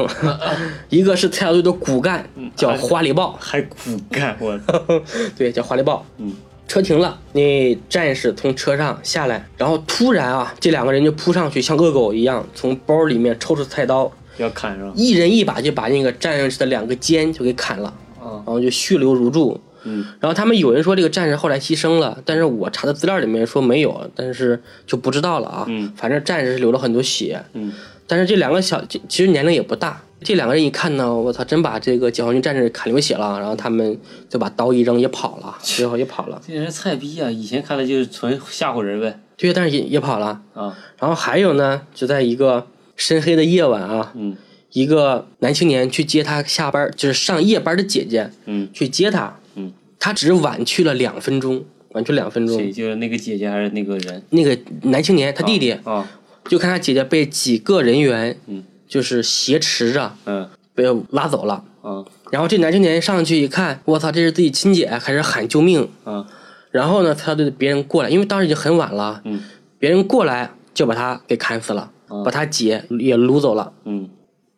[0.89, 3.37] 一个是菜刀队的骨干，叫花里豹。
[3.39, 3.75] 还骨
[4.09, 4.59] 干我。
[5.37, 6.05] 对，叫花里豹。
[6.17, 6.33] 嗯
[6.65, 14.91] 车停了，那战士从车上下来，然后突然啊，这两个人就扑上去，像恶狗一样，从包里面抽出菜刀，要砍是吧？
[14.95, 19.59] 一人一把就把那个战士的两个肩就给砍了，啊然后就血流如注。
[19.85, 25.65] 嗯然后他们有人说这个战士后来牺牲了，但是我查的资料里面说没有，但是就不知道了啊。
[25.67, 27.73] 嗯反正战士是流了很多血，嗯
[28.07, 33.97] 但是这两个小其实年龄也不大，这两个人一看呢，我操，真把这个解放军战士砍流血了，然后他们
[34.29, 36.41] 就把刀一扔也跑了， 最后也跑了。
[36.45, 37.29] 这人菜逼啊！
[37.29, 39.19] 以前看来就是纯吓唬人呗。
[39.35, 40.41] 对，但是也也跑了。
[40.53, 44.35] 啊然后还有呢，就在一个深黑的夜晚啊，嗯
[44.71, 52.71] 一个男青年去接他下班，就是上夜班的姐姐嗯，去接他，嗯，他只是晚去了两分钟，晚去两分钟谁。
[52.71, 54.23] 就是那个姐姐还是那个人？
[54.31, 56.09] 那个男青年他弟弟啊
[56.45, 60.49] 就看他姐姐被几个人员，嗯，就是挟持着嗯。
[60.75, 61.63] 被拉走了。
[61.83, 65.87] 啊然后这男青年上去一看，我操，这是自己亲姐，开始喊救命。
[66.03, 66.25] 啊
[66.71, 69.39] 然后呢，他对别人过来，因为当时已经很晚了，嗯。
[69.77, 73.71] 别人过来就把他给砍死了，啊把他姐也掳走了。
[73.85, 74.09] 嗯。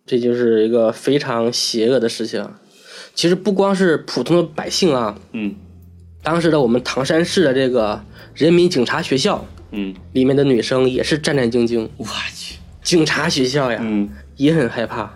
[0.05, 2.47] 这就是一个非常邪恶的事情。
[3.13, 5.53] 其实不光是普通的百姓啊，嗯。
[6.23, 8.01] 当时的我们唐山市的这个
[8.33, 9.45] 人民警察学校
[9.75, 11.87] 嗯，里面的女生也是战战兢兢。
[11.97, 12.55] 我去。
[12.81, 15.11] 警察学校呀，嗯也很害怕。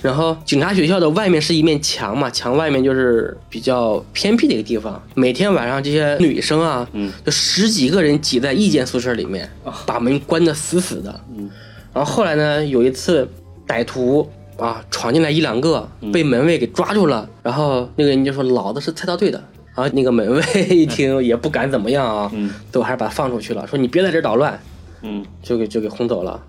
[0.00, 5.00] 然后警察学校的外面是一面墙嘛，墙外面就是比较偏僻的一个地方。
[5.14, 9.48] 每天晚上这些女生啊，嗯就十几个人挤在一间宿舍里面，
[9.86, 11.20] 把门关得死死的。
[11.36, 11.48] 嗯
[11.94, 13.28] 然后后来呢，有一次
[13.68, 17.28] 歹徒啊闯进来一两个，被门卫给抓住了。
[17.42, 24.60] 然后那个人就说：“老子是菜刀队的，然后那个门卫一听也不敢怎么样啊，嗯都还是把他放出去了，说你别在这儿捣乱，
[25.02, 26.42] 嗯，就给就给轰走了，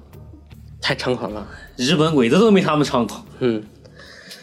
[0.82, 1.48] 太猖狂了。
[1.78, 3.26] 日本鬼子都没他们猖狂。
[3.40, 3.64] 嗯，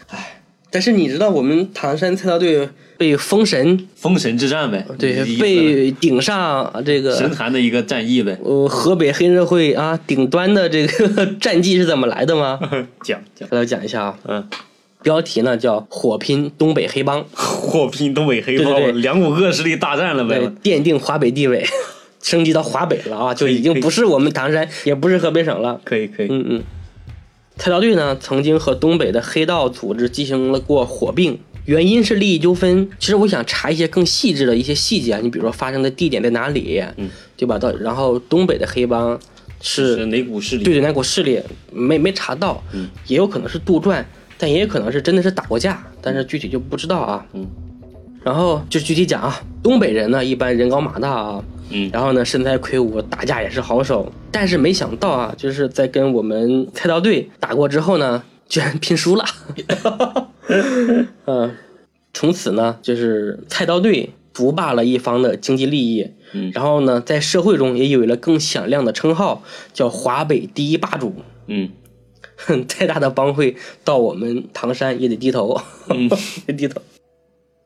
[0.09, 2.67] 哎，但是你知道我们唐山菜刀队
[2.97, 8.37] 被封神，封神之战呗，对被顶上这个神坛的一个战役呗。
[8.43, 12.59] 呃河北黑社会啊顶端的这个 战绩是怎么来的吗？
[13.03, 14.47] 讲讲，给大家讲一下啊，嗯，
[15.03, 21.65] 标题呢叫“火拼东北黑帮火拼东北黑帮，对对对两股恶势力大战了”，呗。，奠定华北地位，
[22.21, 25.81] 升级到华北了啊，就已经不是我们唐山，也不是河北省了。
[25.83, 26.63] 可以可以，嗯嗯，
[27.57, 32.87] 菜刀队呢曾经和东北的黑道组织进行了过火并，原因是利益纠纷。
[32.99, 37.57] 其实我想查一些更细致的一些细节啊，你比如说发生的地点在哪里，嗯，对吧？
[37.57, 39.19] 到然后东北的黑帮
[39.61, 40.63] 是是哪股势力？
[40.63, 41.39] 对对哪股势力
[41.71, 44.03] 没没查到，嗯，也有可能是杜撰，
[44.41, 47.23] 但也有可能是真的是打过架，但是具体就不知道啊。
[47.33, 47.47] 嗯，
[48.23, 59.23] 然后就具体讲啊，东北人呢一般人高马大啊，嗯然后呢身材魁梧，打架也是好手，但是没想到啊，就是在跟我们菜刀队打过之后呢，居然拼输了。
[61.27, 61.55] 嗯，
[62.11, 66.07] 从此呢，就是菜刀队独霸了一方的经济利益。
[66.33, 71.13] 嗯然后呢，在社会中也有了更响亮的称号，叫华北第一霸主。
[71.47, 71.71] 嗯哼，
[72.67, 76.09] 再大的帮会到我们唐山也得低头， 嗯
[76.47, 76.81] 得低头。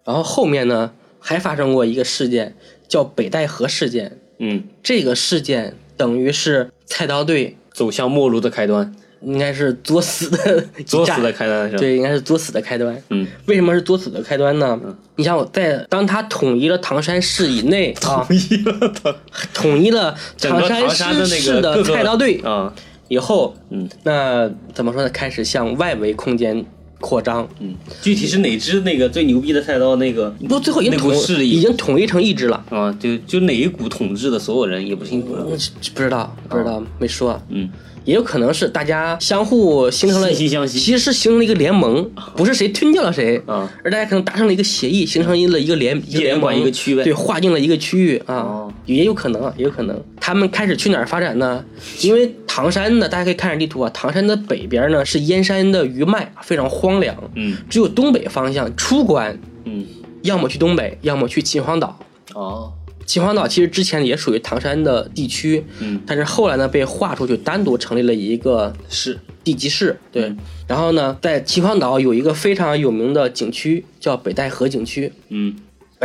[0.03, 2.55] 然后后面呢，还发生过一个事件，
[2.87, 4.19] 叫北戴河事件。
[4.37, 13.01] 嗯，这个事件等于是菜刀队走向末路的开端，应该是作死的 作死的开端是吧？，对，应该是作死的开端。
[13.09, 14.79] 嗯，为什么是作死的开端呢？
[15.15, 19.15] 你想我在当他统一了唐山市以内啊，一了的
[19.53, 21.03] 统一了唐山市
[21.41, 22.71] 市的那个菜刀队啊，
[23.07, 25.09] 以后，嗯那怎么说呢？
[25.09, 26.65] 开始向外围空间
[26.99, 27.47] 扩张。
[27.59, 32.65] 嗯，具体是哪只那个最牛逼的菜刀那个不，最后已经统势力已经统一成一支了。
[32.69, 32.91] 啊？
[32.99, 35.45] 就就哪一股统治的所有人也不清楚了。
[35.47, 35.57] 嗯
[35.93, 37.39] 不知道，不知道，没说。
[37.49, 37.69] 嗯，
[38.03, 50.01] 也有可能是大家相互形成了其实是形成了一个联盟，不是谁吞掉了谁啊，而大家可能达成了一个协议，形成了一个联一个联盟管一个区呗对，划定了一个区域啊哦，也有可能啊，也有可能。
[50.19, 51.63] 他们开始去哪儿发展呢？
[52.01, 57.57] 因为唐山呢，大家可以看下地图啊，唐山的北边呢是燕山的余脉，非常荒凉，嗯。
[57.69, 59.85] 只有东北方向出关，嗯，
[60.21, 61.99] 要么去东北，要么去秦皇岛。
[62.33, 62.71] 哦，
[63.05, 69.99] 秦皇岛其实之前也属于唐山的地区，嗯，但是后来呢被划出去，单独成立了一个市，地级市。
[70.09, 70.33] 对，
[70.65, 75.11] 然后呢，在秦皇岛有一个非常有名的景区，叫北戴河景区。
[75.27, 75.53] 嗯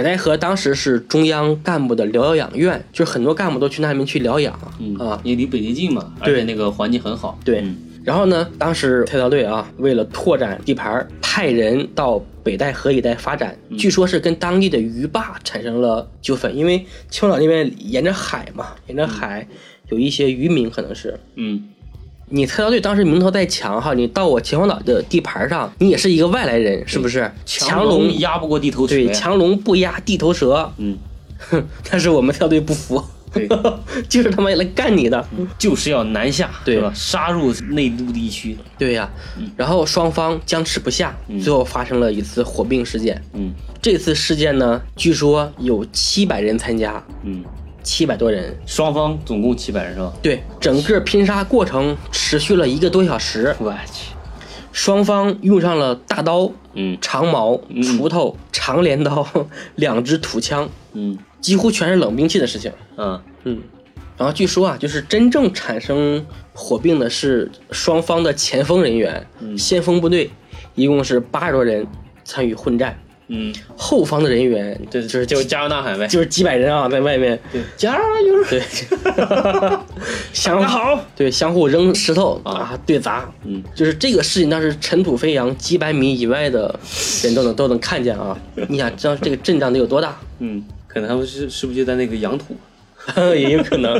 [0.00, 5.20] 北戴河当时是中央干部的疗养院，就是很多干部都去那边去疗养、嗯啊。
[5.22, 7.38] 因为离北京近嘛，对那个环境很好。
[7.44, 19.46] 对嗯然后呢，当时菜刀队啊，为了拓展地盘，派人到北戴河一带发展，嗯据说是跟当地的渔霸产生了纠纷，因为青岛那边沿着海嘛，沿着海
[19.90, 21.62] 有一些渔民，可能是嗯
[22.30, 27.30] 你菜刀队当时名头再强哈，你到我秦皇岛的地盘上，你也是一个外来人，是不是？
[27.44, 30.96] 强龙龙压不过地头蛇对，强龙不压地头蛇，嗯，
[31.38, 33.48] 哼，但是我们菜刀队不服，对，
[34.08, 35.26] 就是他妈来干你的。
[35.58, 36.92] 就是要南下，对吧？
[36.94, 38.56] 杀入内陆地区。
[38.78, 39.10] 对呀、
[39.56, 43.20] 然后双方僵持不下，最后发生了一次火并事件。
[43.34, 47.42] 嗯这次事件呢，据说有七百人参加，嗯，
[47.82, 48.56] 七百多人。
[48.66, 50.12] 双方总共七百人是吧？
[50.22, 54.12] 对，整个拼杀过程持续了一个多小时，我去，
[54.72, 56.96] 双方用上了大刀、嗯。
[57.00, 57.82] 长矛、嗯。
[57.82, 59.26] 锄头、长镰刀、
[59.76, 61.18] 两支土枪，嗯。
[61.40, 62.72] 几乎全是冷兵器的事情。
[62.96, 63.20] 嗯。
[63.44, 63.62] 嗯，
[64.18, 69.56] 然后据说啊，就是真正产生火并的是双方的前锋人员，嗯。
[69.56, 70.30] 先锋部队，
[70.74, 71.86] 一共是八十多人
[72.24, 72.98] 参与混战，
[73.32, 76.06] 嗯，后方的人员对就是就加油呐喊呗。
[76.08, 78.44] 就是几百人啊，在外面对，加油！
[78.50, 78.60] 对，
[80.32, 86.78] 相互好，对相互扔石头啊对砸，嗯，就是这个事情当时尘土飞扬，几百米以外的
[87.22, 88.36] 人都能都能看见啊！
[88.68, 90.16] 你想知道这个阵仗得有多大？
[90.40, 92.56] 嗯，可能他们是是不是就在那个养土？
[93.34, 93.94] 也有可能。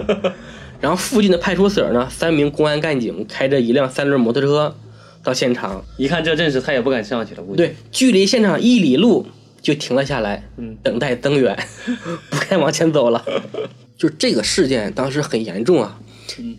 [0.81, 4.75] 然后附近的派出所呢，三名公安干警开着一辆三轮摩托车
[5.23, 7.43] 到现场，一看这阵势，他也不敢上去了。
[7.43, 9.27] 估计，对，距离现场一里路
[9.61, 11.57] 就停了下来，嗯，等待增援，
[12.31, 13.25] 不敢往前走了。
[13.99, 16.01] 就这个事件当时很严重啊，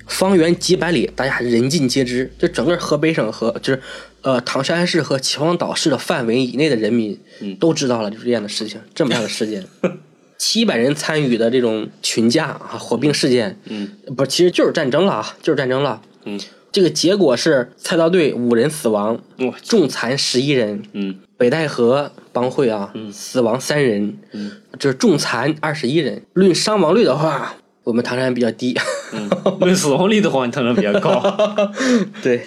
[0.07, 3.81] 方圆几百里，大家人尽皆知，就整个河北省和就是
[4.21, 9.65] 呃唐山市和秦皇岛市的范围以内的人民，嗯都知道了，就是这样的事情，这么大的事件。
[10.37, 16.01] 七百人参与的这种群架啊火并事件，嗯不，其实就是战争了啊，就是战争了。
[16.25, 16.39] 嗯
[16.71, 19.19] 这个结果是菜刀队五人死亡，
[19.63, 20.83] 重残十一人。
[20.93, 26.21] 嗯北戴河帮会啊，死亡三人，嗯，就是重残二十一人。
[26.33, 28.77] 论伤亡率的话，我们唐山比较低。
[29.11, 29.27] 嗯，
[29.59, 31.19] 论死亡率的话，你唐山比较高。
[32.21, 32.43] 对，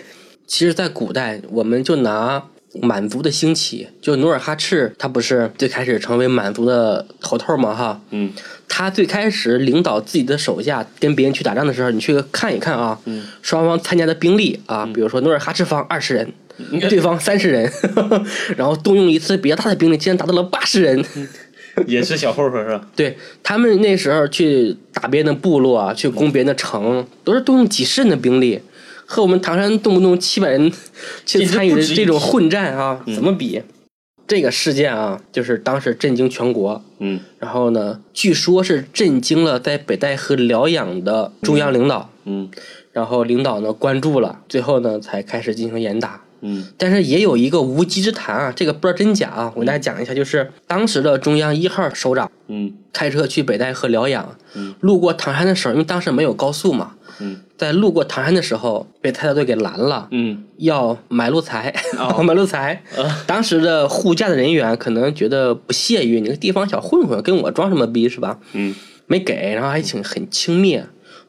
[0.47, 2.41] 其实，在古代，我们就拿
[2.83, 8.33] 满族的兴起，就努尔哈赤，他不是最开始成为满族的头头嘛，哈，嗯。
[8.67, 13.23] 他最开始领导自己的手下跟别人去打仗的时候，你去看一看啊，嗯。
[13.43, 16.33] 双方参加的兵力啊，比如说努尔哈赤方二十人，
[16.89, 17.71] 对方三十人，
[18.57, 21.05] 然后动用一次比较大的兵力，竟然达到了八十人。
[21.87, 22.87] 也是小混混是吧？
[22.95, 28.61] 对他们那时候去打别人的部落啊，去攻别人的城，都是动用几十人的兵力，
[29.07, 30.73] 和我们唐山动不动七百人
[31.25, 33.63] 去参与的这种混战啊，怎么比？
[34.27, 36.83] 这个事件啊，就是当时震惊全国。
[36.99, 42.49] 嗯然后呢，据说是震惊了在北戴河疗养的中央领导，嗯
[42.93, 46.23] 然后领导呢关注了，最后呢才开始进行严打。
[46.47, 57.41] 嗯但是也有一个无稽之谈啊，这个不知道真假啊，我给大家讲一下，就是当时的中央一号首长嗯开车去北戴河疗养，嗯路过唐山的时候，因为当时没有高速嘛，嗯。
[57.57, 60.45] 在路过唐山的时候被菜刀队给拦了，嗯。
[60.59, 62.21] 要买路财，哦。
[62.25, 62.83] 买路财。
[62.97, 68.39] 啊当时的护驾的人员可能觉得不屑于你个地方小混混跟我装什么逼是吧？
[68.53, 68.75] 嗯。
[69.07, 70.83] 没给，然后还挺很轻蔑，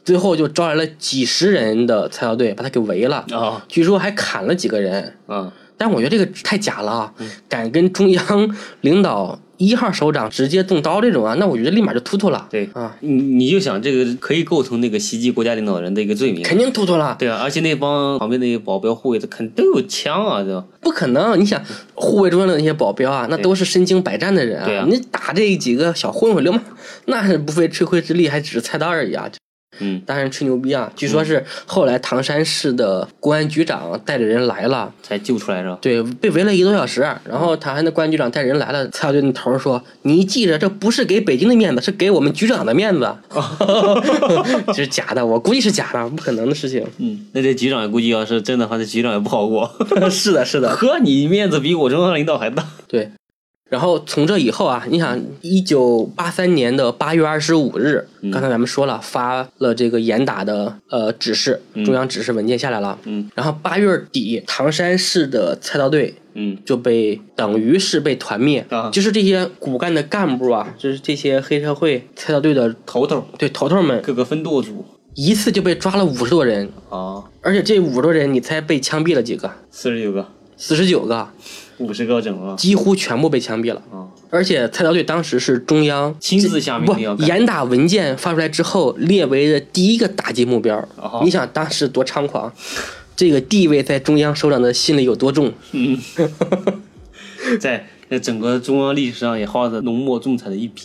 [0.06, 5.18] 最后就招来了几十人的菜刀队把他给围了，啊据说还砍了几个人。
[5.28, 7.14] 啊但我觉得这个太假了
[7.50, 12.48] 敢跟中央领导一号首长直接动刀这种啊，那我觉得立马就突突了。
[12.50, 16.44] 对啊，你你就想这个可以构成那个袭击国家领导人的一个罪名。
[16.44, 20.66] 肯定突突了，对啊，而且那帮旁边那些保镖护卫的肯定都有枪啊，对吧？
[20.82, 21.40] 不可能！
[21.40, 21.62] 你想
[21.94, 26.62] 护卫中央的那些保镖啊，那都是身经百战的人对啊你打这几个小混混流氓，
[27.06, 29.30] 那是不费吹灰之力，还只是菜刀而已啊！
[29.80, 30.92] 嗯当然吹牛逼啊！
[30.96, 35.78] 据说是后来唐山市的公安局长带着人来了，才救出来是吧？
[35.82, 43.14] 对，被围了一个多小时，然后唐山的公安局长带人来了，蔡小队那头儿说：“你记着，这不是给北京的面子，是给我们局长的面子。
[44.68, 46.86] ”这是假的，我估计是假的，不可能的事情。
[46.98, 49.70] 嗯，那这局长估计要是真的话，这局长也不好过。
[50.10, 52.66] 是的，是的， 呵，你面子比我中央领导还大。
[52.88, 53.12] 对。
[53.76, 62.98] 然后从这以后啊，你想，一九八三年的八月二十五日，刚才咱们说了，发了这个严打的呃指示，中央指示文件下来了。
[63.04, 63.30] 嗯。
[63.36, 66.58] 然后八月底，唐山市的菜刀队嗯。
[66.66, 68.90] 就被等于是被团灭，啊。
[68.90, 79.52] 就是这些骨干的干部啊，就是这些黑社会菜刀队的头头对头头们，各个分舵主一次就被抓了五十多人，啊，而且这五十多人，你猜被枪毙了几个？
[79.70, 81.28] 四十九个，四十九个，
[81.78, 83.82] 五十个整啊几乎全部被枪毙了。
[83.92, 84.08] 啊！
[84.30, 90.78] 而且菜刀队当时是中央亲自下命不令严打文件发出来之后列为的第一个打击目标。
[90.98, 92.52] 哦你想当时多猖狂，
[93.16, 95.54] 这个地位在中央首长的心里有多重？
[95.72, 95.98] 嗯，
[97.60, 100.84] 在在整个中央历史上也画着浓墨重彩的一笔。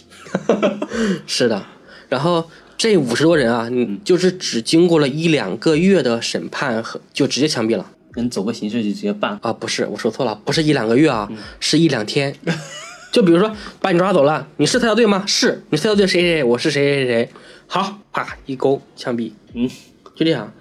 [1.26, 1.64] 是的，
[2.08, 9.52] 然后这五十多人啊，嗯就是只经过了一两个月的审判和就直接枪毙了人走个形式就直接办，啊！
[9.52, 12.34] 不是，我说错了，不是一两个月啊，嗯是一两天。
[13.12, 13.50] 就比如说
[13.80, 15.24] 把你抓走了，你是菜刀队吗？
[15.26, 17.28] 是，你是菜刀队谁谁谁，我是谁谁谁谁。
[17.66, 19.68] 好，啪一勾枪毙，嗯
[20.14, 20.52] 就这样。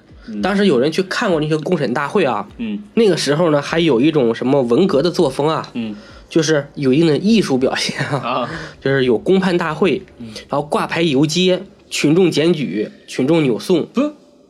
[0.43, 5.95] 当时有人去看过那些公审大会啊，嗯那个时候呢，还有一种什么文革的作风啊，嗯
[6.29, 10.03] 就是有一定的艺术表现啊，啊， 就是有公判大会，
[10.47, 13.87] 然后挂牌游街，群众检举，群众扭送。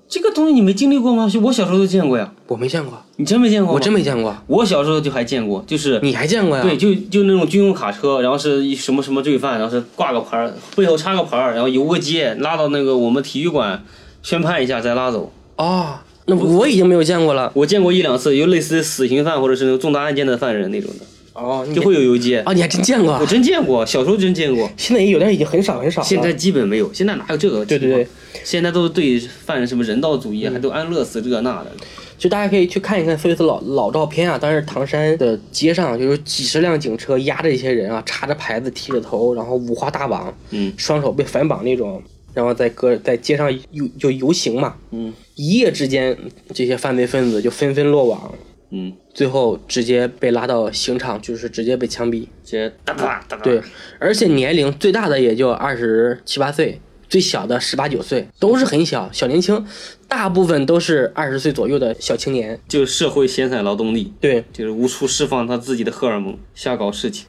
[0.10, 1.30] 这个东西你没经历过吗？
[1.44, 3.76] 我小时候都见过呀，我没见过，你真没见过？
[3.76, 6.64] 我真没见过，我小时候就还见过，就是你还见过呀？
[6.64, 13.84] 对，就就那种军用卡车，然后是一什么什么罪犯，然后是挂个牌儿，背后插个牌儿，然后游个街，拉到那个我们体育馆
[14.24, 15.32] 宣判一下再拉走。
[15.58, 17.52] 哦，那我已经没有见过了。
[17.54, 21.06] 我见过一两次，有类似死刑犯或者是那种重大案件的犯人那种的，
[21.40, 22.40] 哦，就会有游街。
[22.42, 23.26] 啊，你还真见过我？
[23.26, 26.08] 真见过，小时候真见过，现在也有，但是已经很少很少了。
[26.08, 26.94] 现在基本没有。
[26.94, 27.66] 现在哪有这个？
[27.66, 28.08] 对对对，，
[28.44, 31.72] 现在都是对犯人什么人道主义，还都安乐死这那的。
[32.18, 46.18] 就大家可以去看一看菲利斯老老照片啊，当时唐山的街上就有几十辆警车压着一些人啊，插着牌子，剃着头，然后五花大绑，嗯双手被反绑那种，然后在搁在街上游就游行嘛，嗯一夜之间
[46.54, 48.36] 这些犯罪分子就纷纷落网，
[48.72, 52.22] 嗯，最后直接被拉到刑场，就是直接被枪毙。
[52.44, 53.44] 直接哒哒哒哒。
[53.44, 53.62] 对，
[54.00, 59.66] 而且年龄最大的也就二十七八岁，最小的十八九岁，都是很小小年轻，
[60.08, 62.60] 大部分都是二十岁左右的小青年。
[62.68, 67.26] 就是社会闲散劳动力，对，就是无处释放他自己的荷尔蒙，瞎搞事情。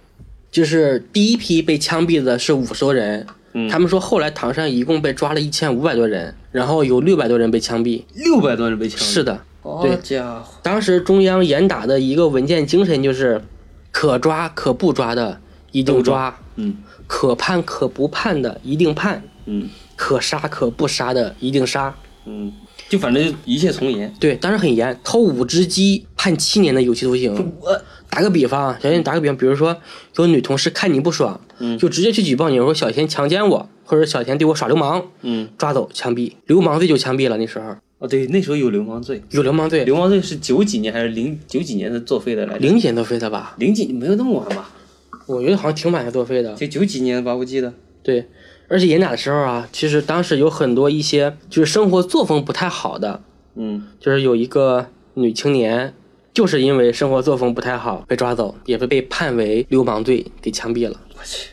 [0.51, 8.03] 就是第一批被枪毙的是五十多人，嗯他们说后来唐山一共被抓了一千五百多人，然后有六百多人被枪毙。
[8.14, 9.43] 六百多人被枪毙，是的，好
[9.82, 13.42] 对家伙，当时中央严打的一个文件精神就是，
[13.90, 15.40] 可抓可不抓的
[15.72, 21.94] 一定抓，嗯可判可不判的一定判，嗯可杀可不杀的一定杀。
[22.26, 22.52] 嗯，
[22.88, 24.12] 就反正一切从严。
[24.20, 27.34] 对，当时很严，偷五只鸡判七年的有期徒刑。
[27.61, 29.76] 我打个比方啊，小贤打个比方，比如说
[30.16, 37.38] 有女同事看你不爽，嗯就直接去举报你，说小贤强奸我，或者小贤对我耍流氓，嗯抓走枪毙，流氓罪就枪毙了。
[37.38, 42.61] 那时候哦，对，那时候有流氓罪，有流氓罪，流氓罪是九几年还是零九几年的作废的来着？
[42.61, 43.55] 零几年作废的吧？
[43.59, 44.70] 零几没有那么晚吧？
[45.26, 46.55] 我觉得好像挺晚才作废的。
[46.55, 47.74] 就九几年吧，我记得。
[48.03, 48.26] 对，
[48.68, 53.22] 而且严打的时候啊，其实当时有很多一些就是生活作风不太好的，
[53.55, 55.92] 嗯，就是有一个女青年，
[56.32, 60.98] 就是因为生活作风不太好被抓走，也被被判为流氓罪给枪毙了。
[61.18, 61.51] 我去，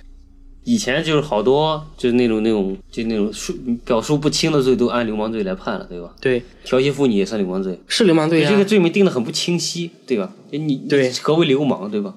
[0.69, 3.53] 以前就是好多就是那种那种就那种数
[3.85, 6.13] 表述不清的罪都按流氓罪来判了，对吧？
[6.19, 10.33] 对，调戏妇女也算流氓罪，是流氓罪呀、这个罪名定的很不清晰，对吧？
[10.51, 12.13] 就你对何为流氓，对吧？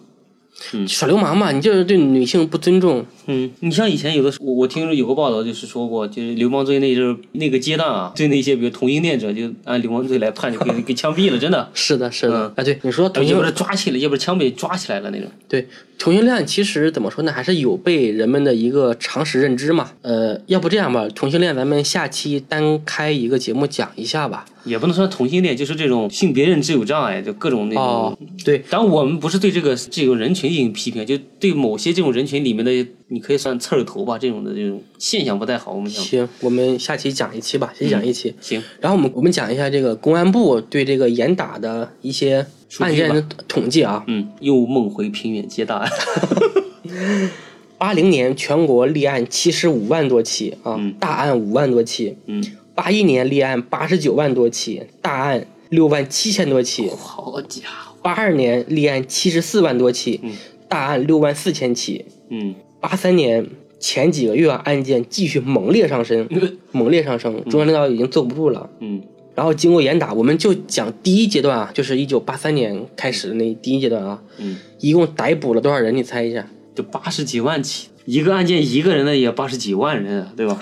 [0.87, 3.05] 耍流氓嘛，你就是对女性不尊重。
[3.27, 11.69] 嗯，你像以前有的时，我我听说有个报道，就是说过，就是流氓罪那阵儿那个阶段啊，对那些比如同性恋者就按流氓罪来判，就给 给枪毙了，真的。
[11.73, 15.29] 是的，是的，嗯啊，对，你说同性要不是抓起来，要不是枪毙抓起来了那种。
[15.49, 15.67] 对
[15.99, 19.91] 同性恋，其实怎么说呢，还是有被人们的一个常识认知嘛。
[20.03, 24.45] 呃，要不这样吧，同性恋咱们下期单开一个节目讲一下吧。
[24.65, 27.83] 也不能说同性恋，就是这种性别认知有障碍，就各种那种。
[27.83, 35.73] 哦，对，当然，我们不是对这个这种人群进行批评，就对某些这种人群里面的，你可以算刺儿头吧，这种的这种现象不太好。
[35.73, 38.35] 我们讲，行，我们下期讲一期吧，先讲一期。
[38.41, 42.47] 行，然后我们我们讲一下这个公安部对这个严打的一些
[42.79, 44.05] 案件的统计啊。
[44.07, 45.91] 嗯，又梦回平远接大案。
[47.79, 52.17] 八零年全国立案七十五万多起啊，嗯大案五万多起。
[52.27, 52.45] 嗯，
[52.75, 56.91] 八一年立案八十九万多起，大案六万七千多起。
[56.91, 60.31] 好家伙，八二年立案七十四万多起，嗯
[60.69, 62.05] 大案六万四千起。
[62.29, 63.47] 嗯八三年
[63.79, 66.29] 前几个月案件继续猛烈上升，
[66.73, 68.69] 猛烈上升，中央领导已经坐不住了。
[68.81, 69.03] 嗯
[69.35, 75.97] 然后经过严打，我们就讲第一阶段啊，就是一九八三年开始的那第一阶段啊，嗯，一共逮捕了多少人？
[75.97, 76.47] 你猜一下？
[76.75, 80.59] 就八十几万起，一个案件一个人的也八十几万人啊，对吧？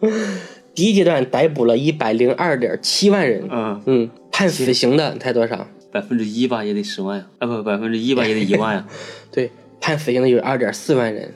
[0.74, 5.66] 第一阶段逮捕了一百零二点七万人，嗯，嗯，判死刑的你猜多少？
[5.90, 8.86] 百分之一吧也得十万呀，啊不，百分之一吧也得一万呀。
[9.32, 11.32] 对，判死刑的有二点四万人。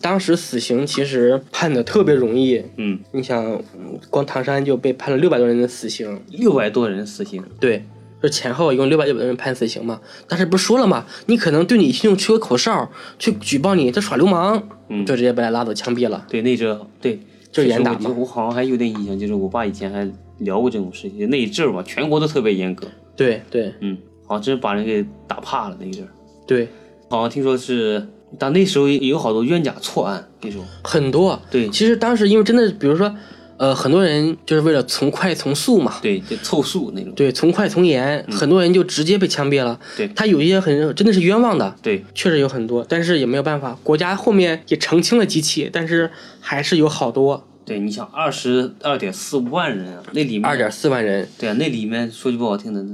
[0.00, 3.42] 当时死刑其实判的特别容易，嗯，你想，
[3.74, 7.42] 嗯光唐山就被判了六百多人的死刑，六百多人死刑。
[7.58, 7.86] 对，
[8.22, 10.00] 就前后一共六百六百多人判死刑嘛。
[10.28, 16.26] 但是不是说了嘛，你可能对你信用吹个口哨，去举报你他耍流氓，嗯就直接把他拉走枪毙了。
[16.28, 17.18] 对，那阵对，
[17.50, 20.06] 就是严打嘛我我好像还有点印象，就是我爸以前还
[20.40, 21.30] 聊过这种事情。
[21.30, 22.86] 那一阵儿吧，全国都特别严格，
[23.16, 23.96] 对对嗯，
[24.26, 26.08] 好像真是把人给打怕了那一阵儿。
[26.46, 26.68] 对，
[27.08, 28.06] 好像听说是，
[28.38, 30.64] 但那时候也有好多冤假错案那种。
[30.82, 31.40] 很多。
[31.50, 33.14] 对其实当时因为真的，比如说，
[33.56, 37.12] 呃，很多人就是为了从快从速嘛，对，就凑数那种。
[37.14, 39.78] 对，从快从严，很多人就直接被枪毙了。
[39.80, 46.10] 嗯对他有一些很真的是冤枉的，对，确实有很多，但是也没有办法，国家后面也澄清了几起，但是
[46.40, 51.26] 还是有好多，对，你想二十二点四万人啊，那里面二点四万人。
[51.38, 52.84] 对啊，那里面说句不好听的，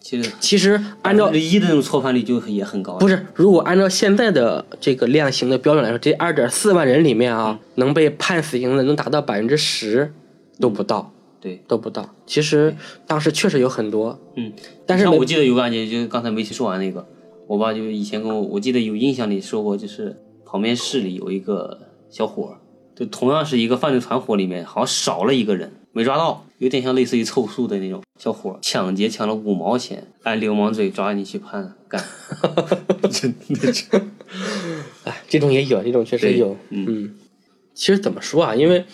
[0.00, 2.94] 其实其实按照一的那种错判率就也很高。
[2.98, 10.12] 不是，如果按照现在的这个量刑的标准来说，这二点四万人里面啊，能被判死刑的能达到百分之十
[10.60, 12.14] 都不到，对，都不到。
[12.26, 12.74] 其实
[13.06, 14.52] 当时确实有很多，嗯，
[14.86, 17.06] 但是我记得有个案件，就是刚才没说完那个，
[17.46, 21.78] 我爸就以前跟我，我记得有印象里说过，就是旁边市里有一个
[22.10, 22.52] 小伙儿，
[22.98, 32.02] 就同样是一个犯罪团伙里面，好像少了一个人没抓到，有点像类似于凑数的那种小伙儿，抢劫抢了五毛钱，按流氓罪抓你去判干，
[33.08, 33.84] 真的是，
[35.04, 36.56] 哎，这种也有，这种确实有。
[36.70, 37.14] 嗯嗯，
[37.72, 38.56] 其实怎么说啊？
[38.56, 38.84] 因为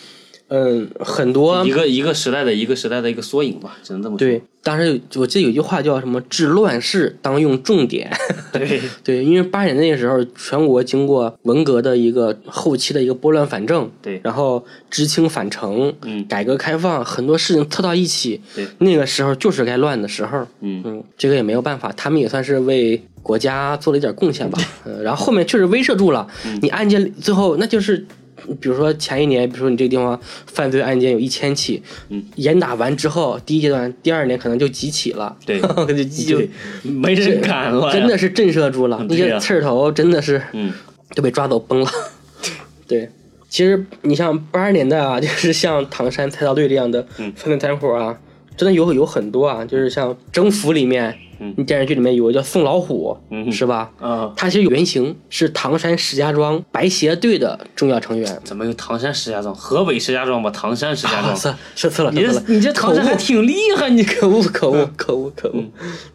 [0.56, 4.18] 嗯，很多一个一个时代的一个时代的一个缩影吧，只能这么说。
[4.18, 8.08] 对，当时有我记得有句话叫什么“治乱世当用重典
[8.52, 28.06] ”。对对，因为八十年代那时候，全国经过文革的一个后期的一个拨乱反正，对然后知青返城，嗯改革开放，很多事情凑到一起，对，那个时候就是该乱的时候，嗯嗯，这个也没有办法，他们也算是为国家做了一点贡献吧，嗯，然后后面确实威慑住了，嗯你案件最后那就是。
[28.60, 35.60] 比如说前一年，比如说你这个地方犯罪案件有一千起，嗯，严打完之后，第一阶段，第二年可能就几起了，对。
[35.86, 36.42] 就就，
[36.82, 40.72] 没人敢了，真的是震慑住了，那些刺儿头真的是嗯。
[41.14, 41.88] 就被抓走崩了。
[42.88, 43.08] 对，
[43.48, 47.32] 其实你像八十年代啊，就是像唐山菜刀队这样的嗯。
[47.36, 48.18] 犯罪团伙啊，
[48.56, 53.90] 真的有有很多啊，就是像《征服》里面，嗯电视剧里面有个叫宋老虎，嗯是吧？
[54.00, 58.38] 啊，他其实原型是唐山石家庄白鞋队的重要成员。
[58.44, 59.54] 怎么有唐山石家庄？
[59.54, 61.32] 河北石家庄吧，唐山石家庄。
[61.32, 65.64] 啊是是错了，你说错了这你这唐山还挺厉害，你可恶可恶可恶可恶，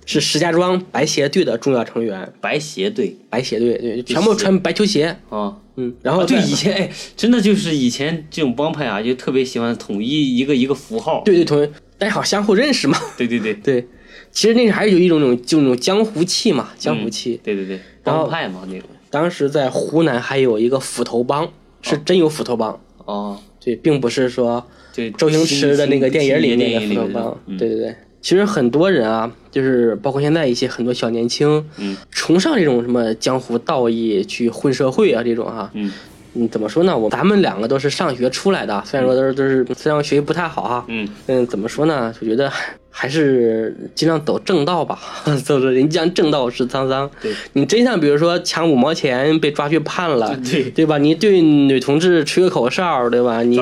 [0.05, 2.31] 是石家庄白鞋队的重要成员。
[2.39, 5.57] 白鞋队白鞋队对，全部穿白球鞋，啊。
[5.75, 11.21] 嗯，然后啊，对，以前哎，真的就是以前这种帮派啊，就特别喜欢统一一个一个符号。
[11.23, 12.97] 对对同学，大家好相互认识嘛。
[13.17, 13.85] 对对对， 对，
[14.31, 17.39] 其实那个还是有一种那种就那种江湖气嘛，江湖气。
[17.43, 18.87] 对对对，然后帮派嘛那种。
[19.09, 27.37] 当时在湖南还有一个斧头帮，是真有斧头帮，哦，对，并不是说对，周星驰的那个电影里面的电影里面斧头帮。
[27.47, 27.57] 嗯。
[27.57, 31.97] 对对对，其实很多人啊，就是包括现在一些很多小年轻，嗯。
[32.11, 35.91] 崇尚这种什么江湖道义，去混社会啊这种哈、嗯
[36.35, 36.97] 嗯，怎么说呢？
[36.97, 42.13] 我咱们两个都是上学出来的，虽然说都是都是，虽然学习不太好哈，嗯嗯，怎么说呢？
[42.19, 42.51] 就觉得
[42.91, 44.99] 还是尽量走正道吧，
[45.43, 47.09] 走着人将正道是沧桑。
[47.21, 50.97] 对你真像比如说抢五毛钱被抓去判了，对对吧？
[50.97, 53.41] 你对女同志吹个口哨，对吧？
[53.41, 53.55] 你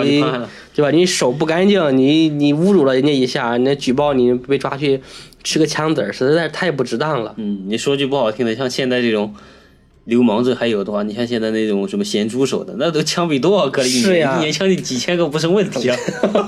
[0.73, 0.91] 对吧？
[0.91, 4.99] 你手不干净，你你侮辱了人家一下，人家举报你被抓去
[5.43, 7.33] 吃个枪子儿，实在是太不值当了。
[7.37, 9.33] 嗯，你说句不好听的，像现在这种。
[10.07, 13.87] 流氓罪还有的话，你像现在那种什么咸猪手的，那都枪毙多少个了？
[13.87, 15.97] 一年是呀一年枪毙几千个不是问题啊！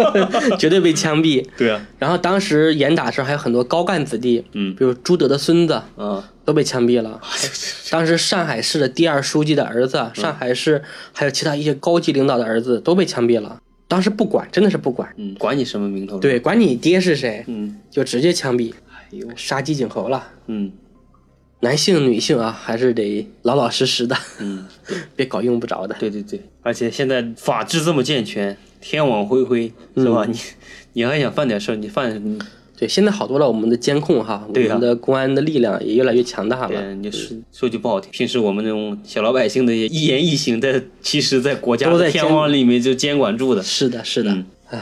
[0.57, 1.45] 绝对被枪毙。
[1.57, 7.20] 对啊，然后当时严打时候还有很多高干子弟，嗯比如朱德的孙子啊，都被枪毙了。
[7.91, 10.82] 当时上海市的第二书记的儿子，嗯上海市
[11.12, 13.60] 还有其他一些高级领导的儿子都被枪毙了。
[13.89, 20.24] 当时不管，真的是不管，嗯，管你什么名头？，对，管你爹是谁，嗯，就直接枪毙，哎呦，杀鸡儆猴了。
[20.47, 20.72] 嗯
[21.62, 24.66] 男性、女性啊，还是得老老实实的，嗯，
[25.16, 25.95] 别搞用不着的。
[25.99, 30.24] 对对对，而且现在法治这么健全，天网恢恢，是吧？
[30.28, 30.39] 嗯你
[30.93, 32.39] 你还想犯点事儿，你犯，
[32.78, 36.82] 对，现在好多了，我们的监控哈，我们的公安的力量也越来越强大了。
[36.82, 43.62] 对，你说说句不好听，平时我们那种小老百姓的一言一行，在其实，在国家都在的天监网里面就监管住的。
[43.62, 44.32] 是的，是的。
[44.32, 44.80] 嗯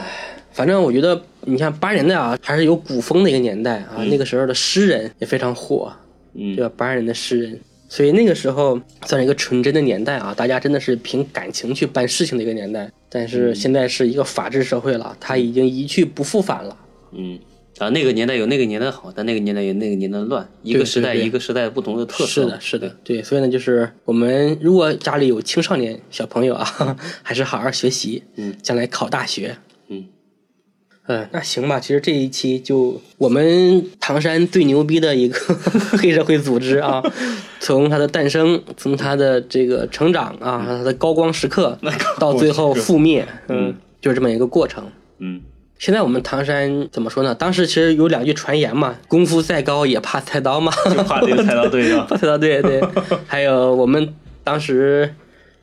[0.52, 5.92] 反正我觉得，你像八十年代啊，还是有古风的一个年代啊，那个时候的诗人也非常火，
[6.34, 6.72] 嗯对吧？
[6.76, 12.90] 八十年的诗人，所以那个时候算是一个纯真的年代啊，大家真的是凭感情去办事情的一个年代。
[13.08, 16.76] 但嗯是现在是一个法治社会了，它已经一去不复返了。
[17.12, 17.38] 嗯
[17.78, 22.42] 啊，那个年代有那个年代好，但那个年代有那个年代乱，一个时代一个时代不同的特色。
[22.42, 29.56] 是的，是的，对，所以呢，就是我们如果家里有青少年小朋友啊， 还是好好学习，嗯，将来考大学。
[31.08, 31.80] 嗯嗯，那行吧。
[31.80, 35.38] 其实这一期就我们唐山最牛逼的一个
[35.98, 37.02] 黑社会组织啊，
[37.60, 41.78] 从它的诞生，从它的这个成长啊，它的 高光时刻，
[42.20, 44.84] 到最后覆灭，嗯，就是这么一个过程。
[45.18, 45.40] 嗯
[45.78, 47.32] 现在我们唐山怎么说呢？
[47.32, 52.04] 当时其实有两句传言嘛，功夫再高也怕菜刀嘛，就怕这个菜刀对是吧？
[52.10, 52.82] 怕菜刀队对。
[53.28, 55.14] 还有我们当时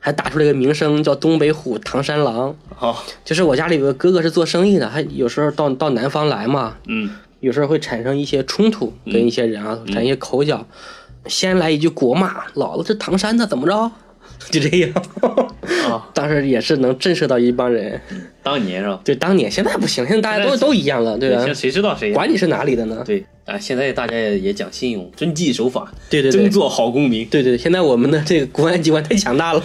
[0.06, 2.54] 还打出了一个名声，叫东北虎、唐山狼。
[2.78, 2.94] 哦，
[3.24, 10.64] 就是我家里有个哥哥是做生意的，他有时候到到南方来嘛，嗯有时候会产生一些冲突，跟一些人啊产生一些口角。
[11.26, 13.90] 先来一句国骂，老子是唐山的，怎么着？
[14.50, 14.90] 就这样。
[15.88, 18.00] 啊， 当时也是能震慑到一帮人。
[18.42, 19.00] 当年是吧？
[19.04, 21.44] 对，当年现在不行，现在大家都都一样了，对吧？
[21.52, 22.14] 谁知道谁呀？
[22.14, 23.02] 管你是哪里的呢？
[23.04, 27.26] 对啊，现在大家也也讲信用，遵纪守法，对对对争做好公民。
[27.26, 29.62] 对对，现在我们的这个公安机关太强大了。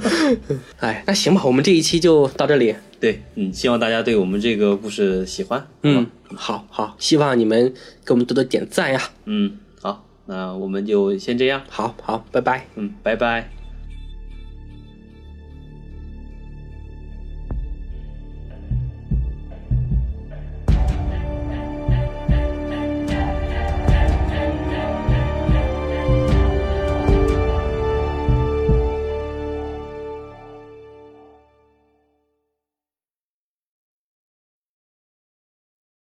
[0.80, 2.74] 哎，那行吧，我们这一期就到这里。
[3.00, 5.66] 对，嗯，希望大家对我们这个故事喜欢。
[5.82, 7.72] 嗯，好好，希望你们
[8.04, 9.00] 给我们多多点赞呀。
[9.24, 11.62] 嗯，好，那我们就先这样。
[11.68, 12.66] 好好，拜拜。
[12.76, 13.53] 嗯，拜拜。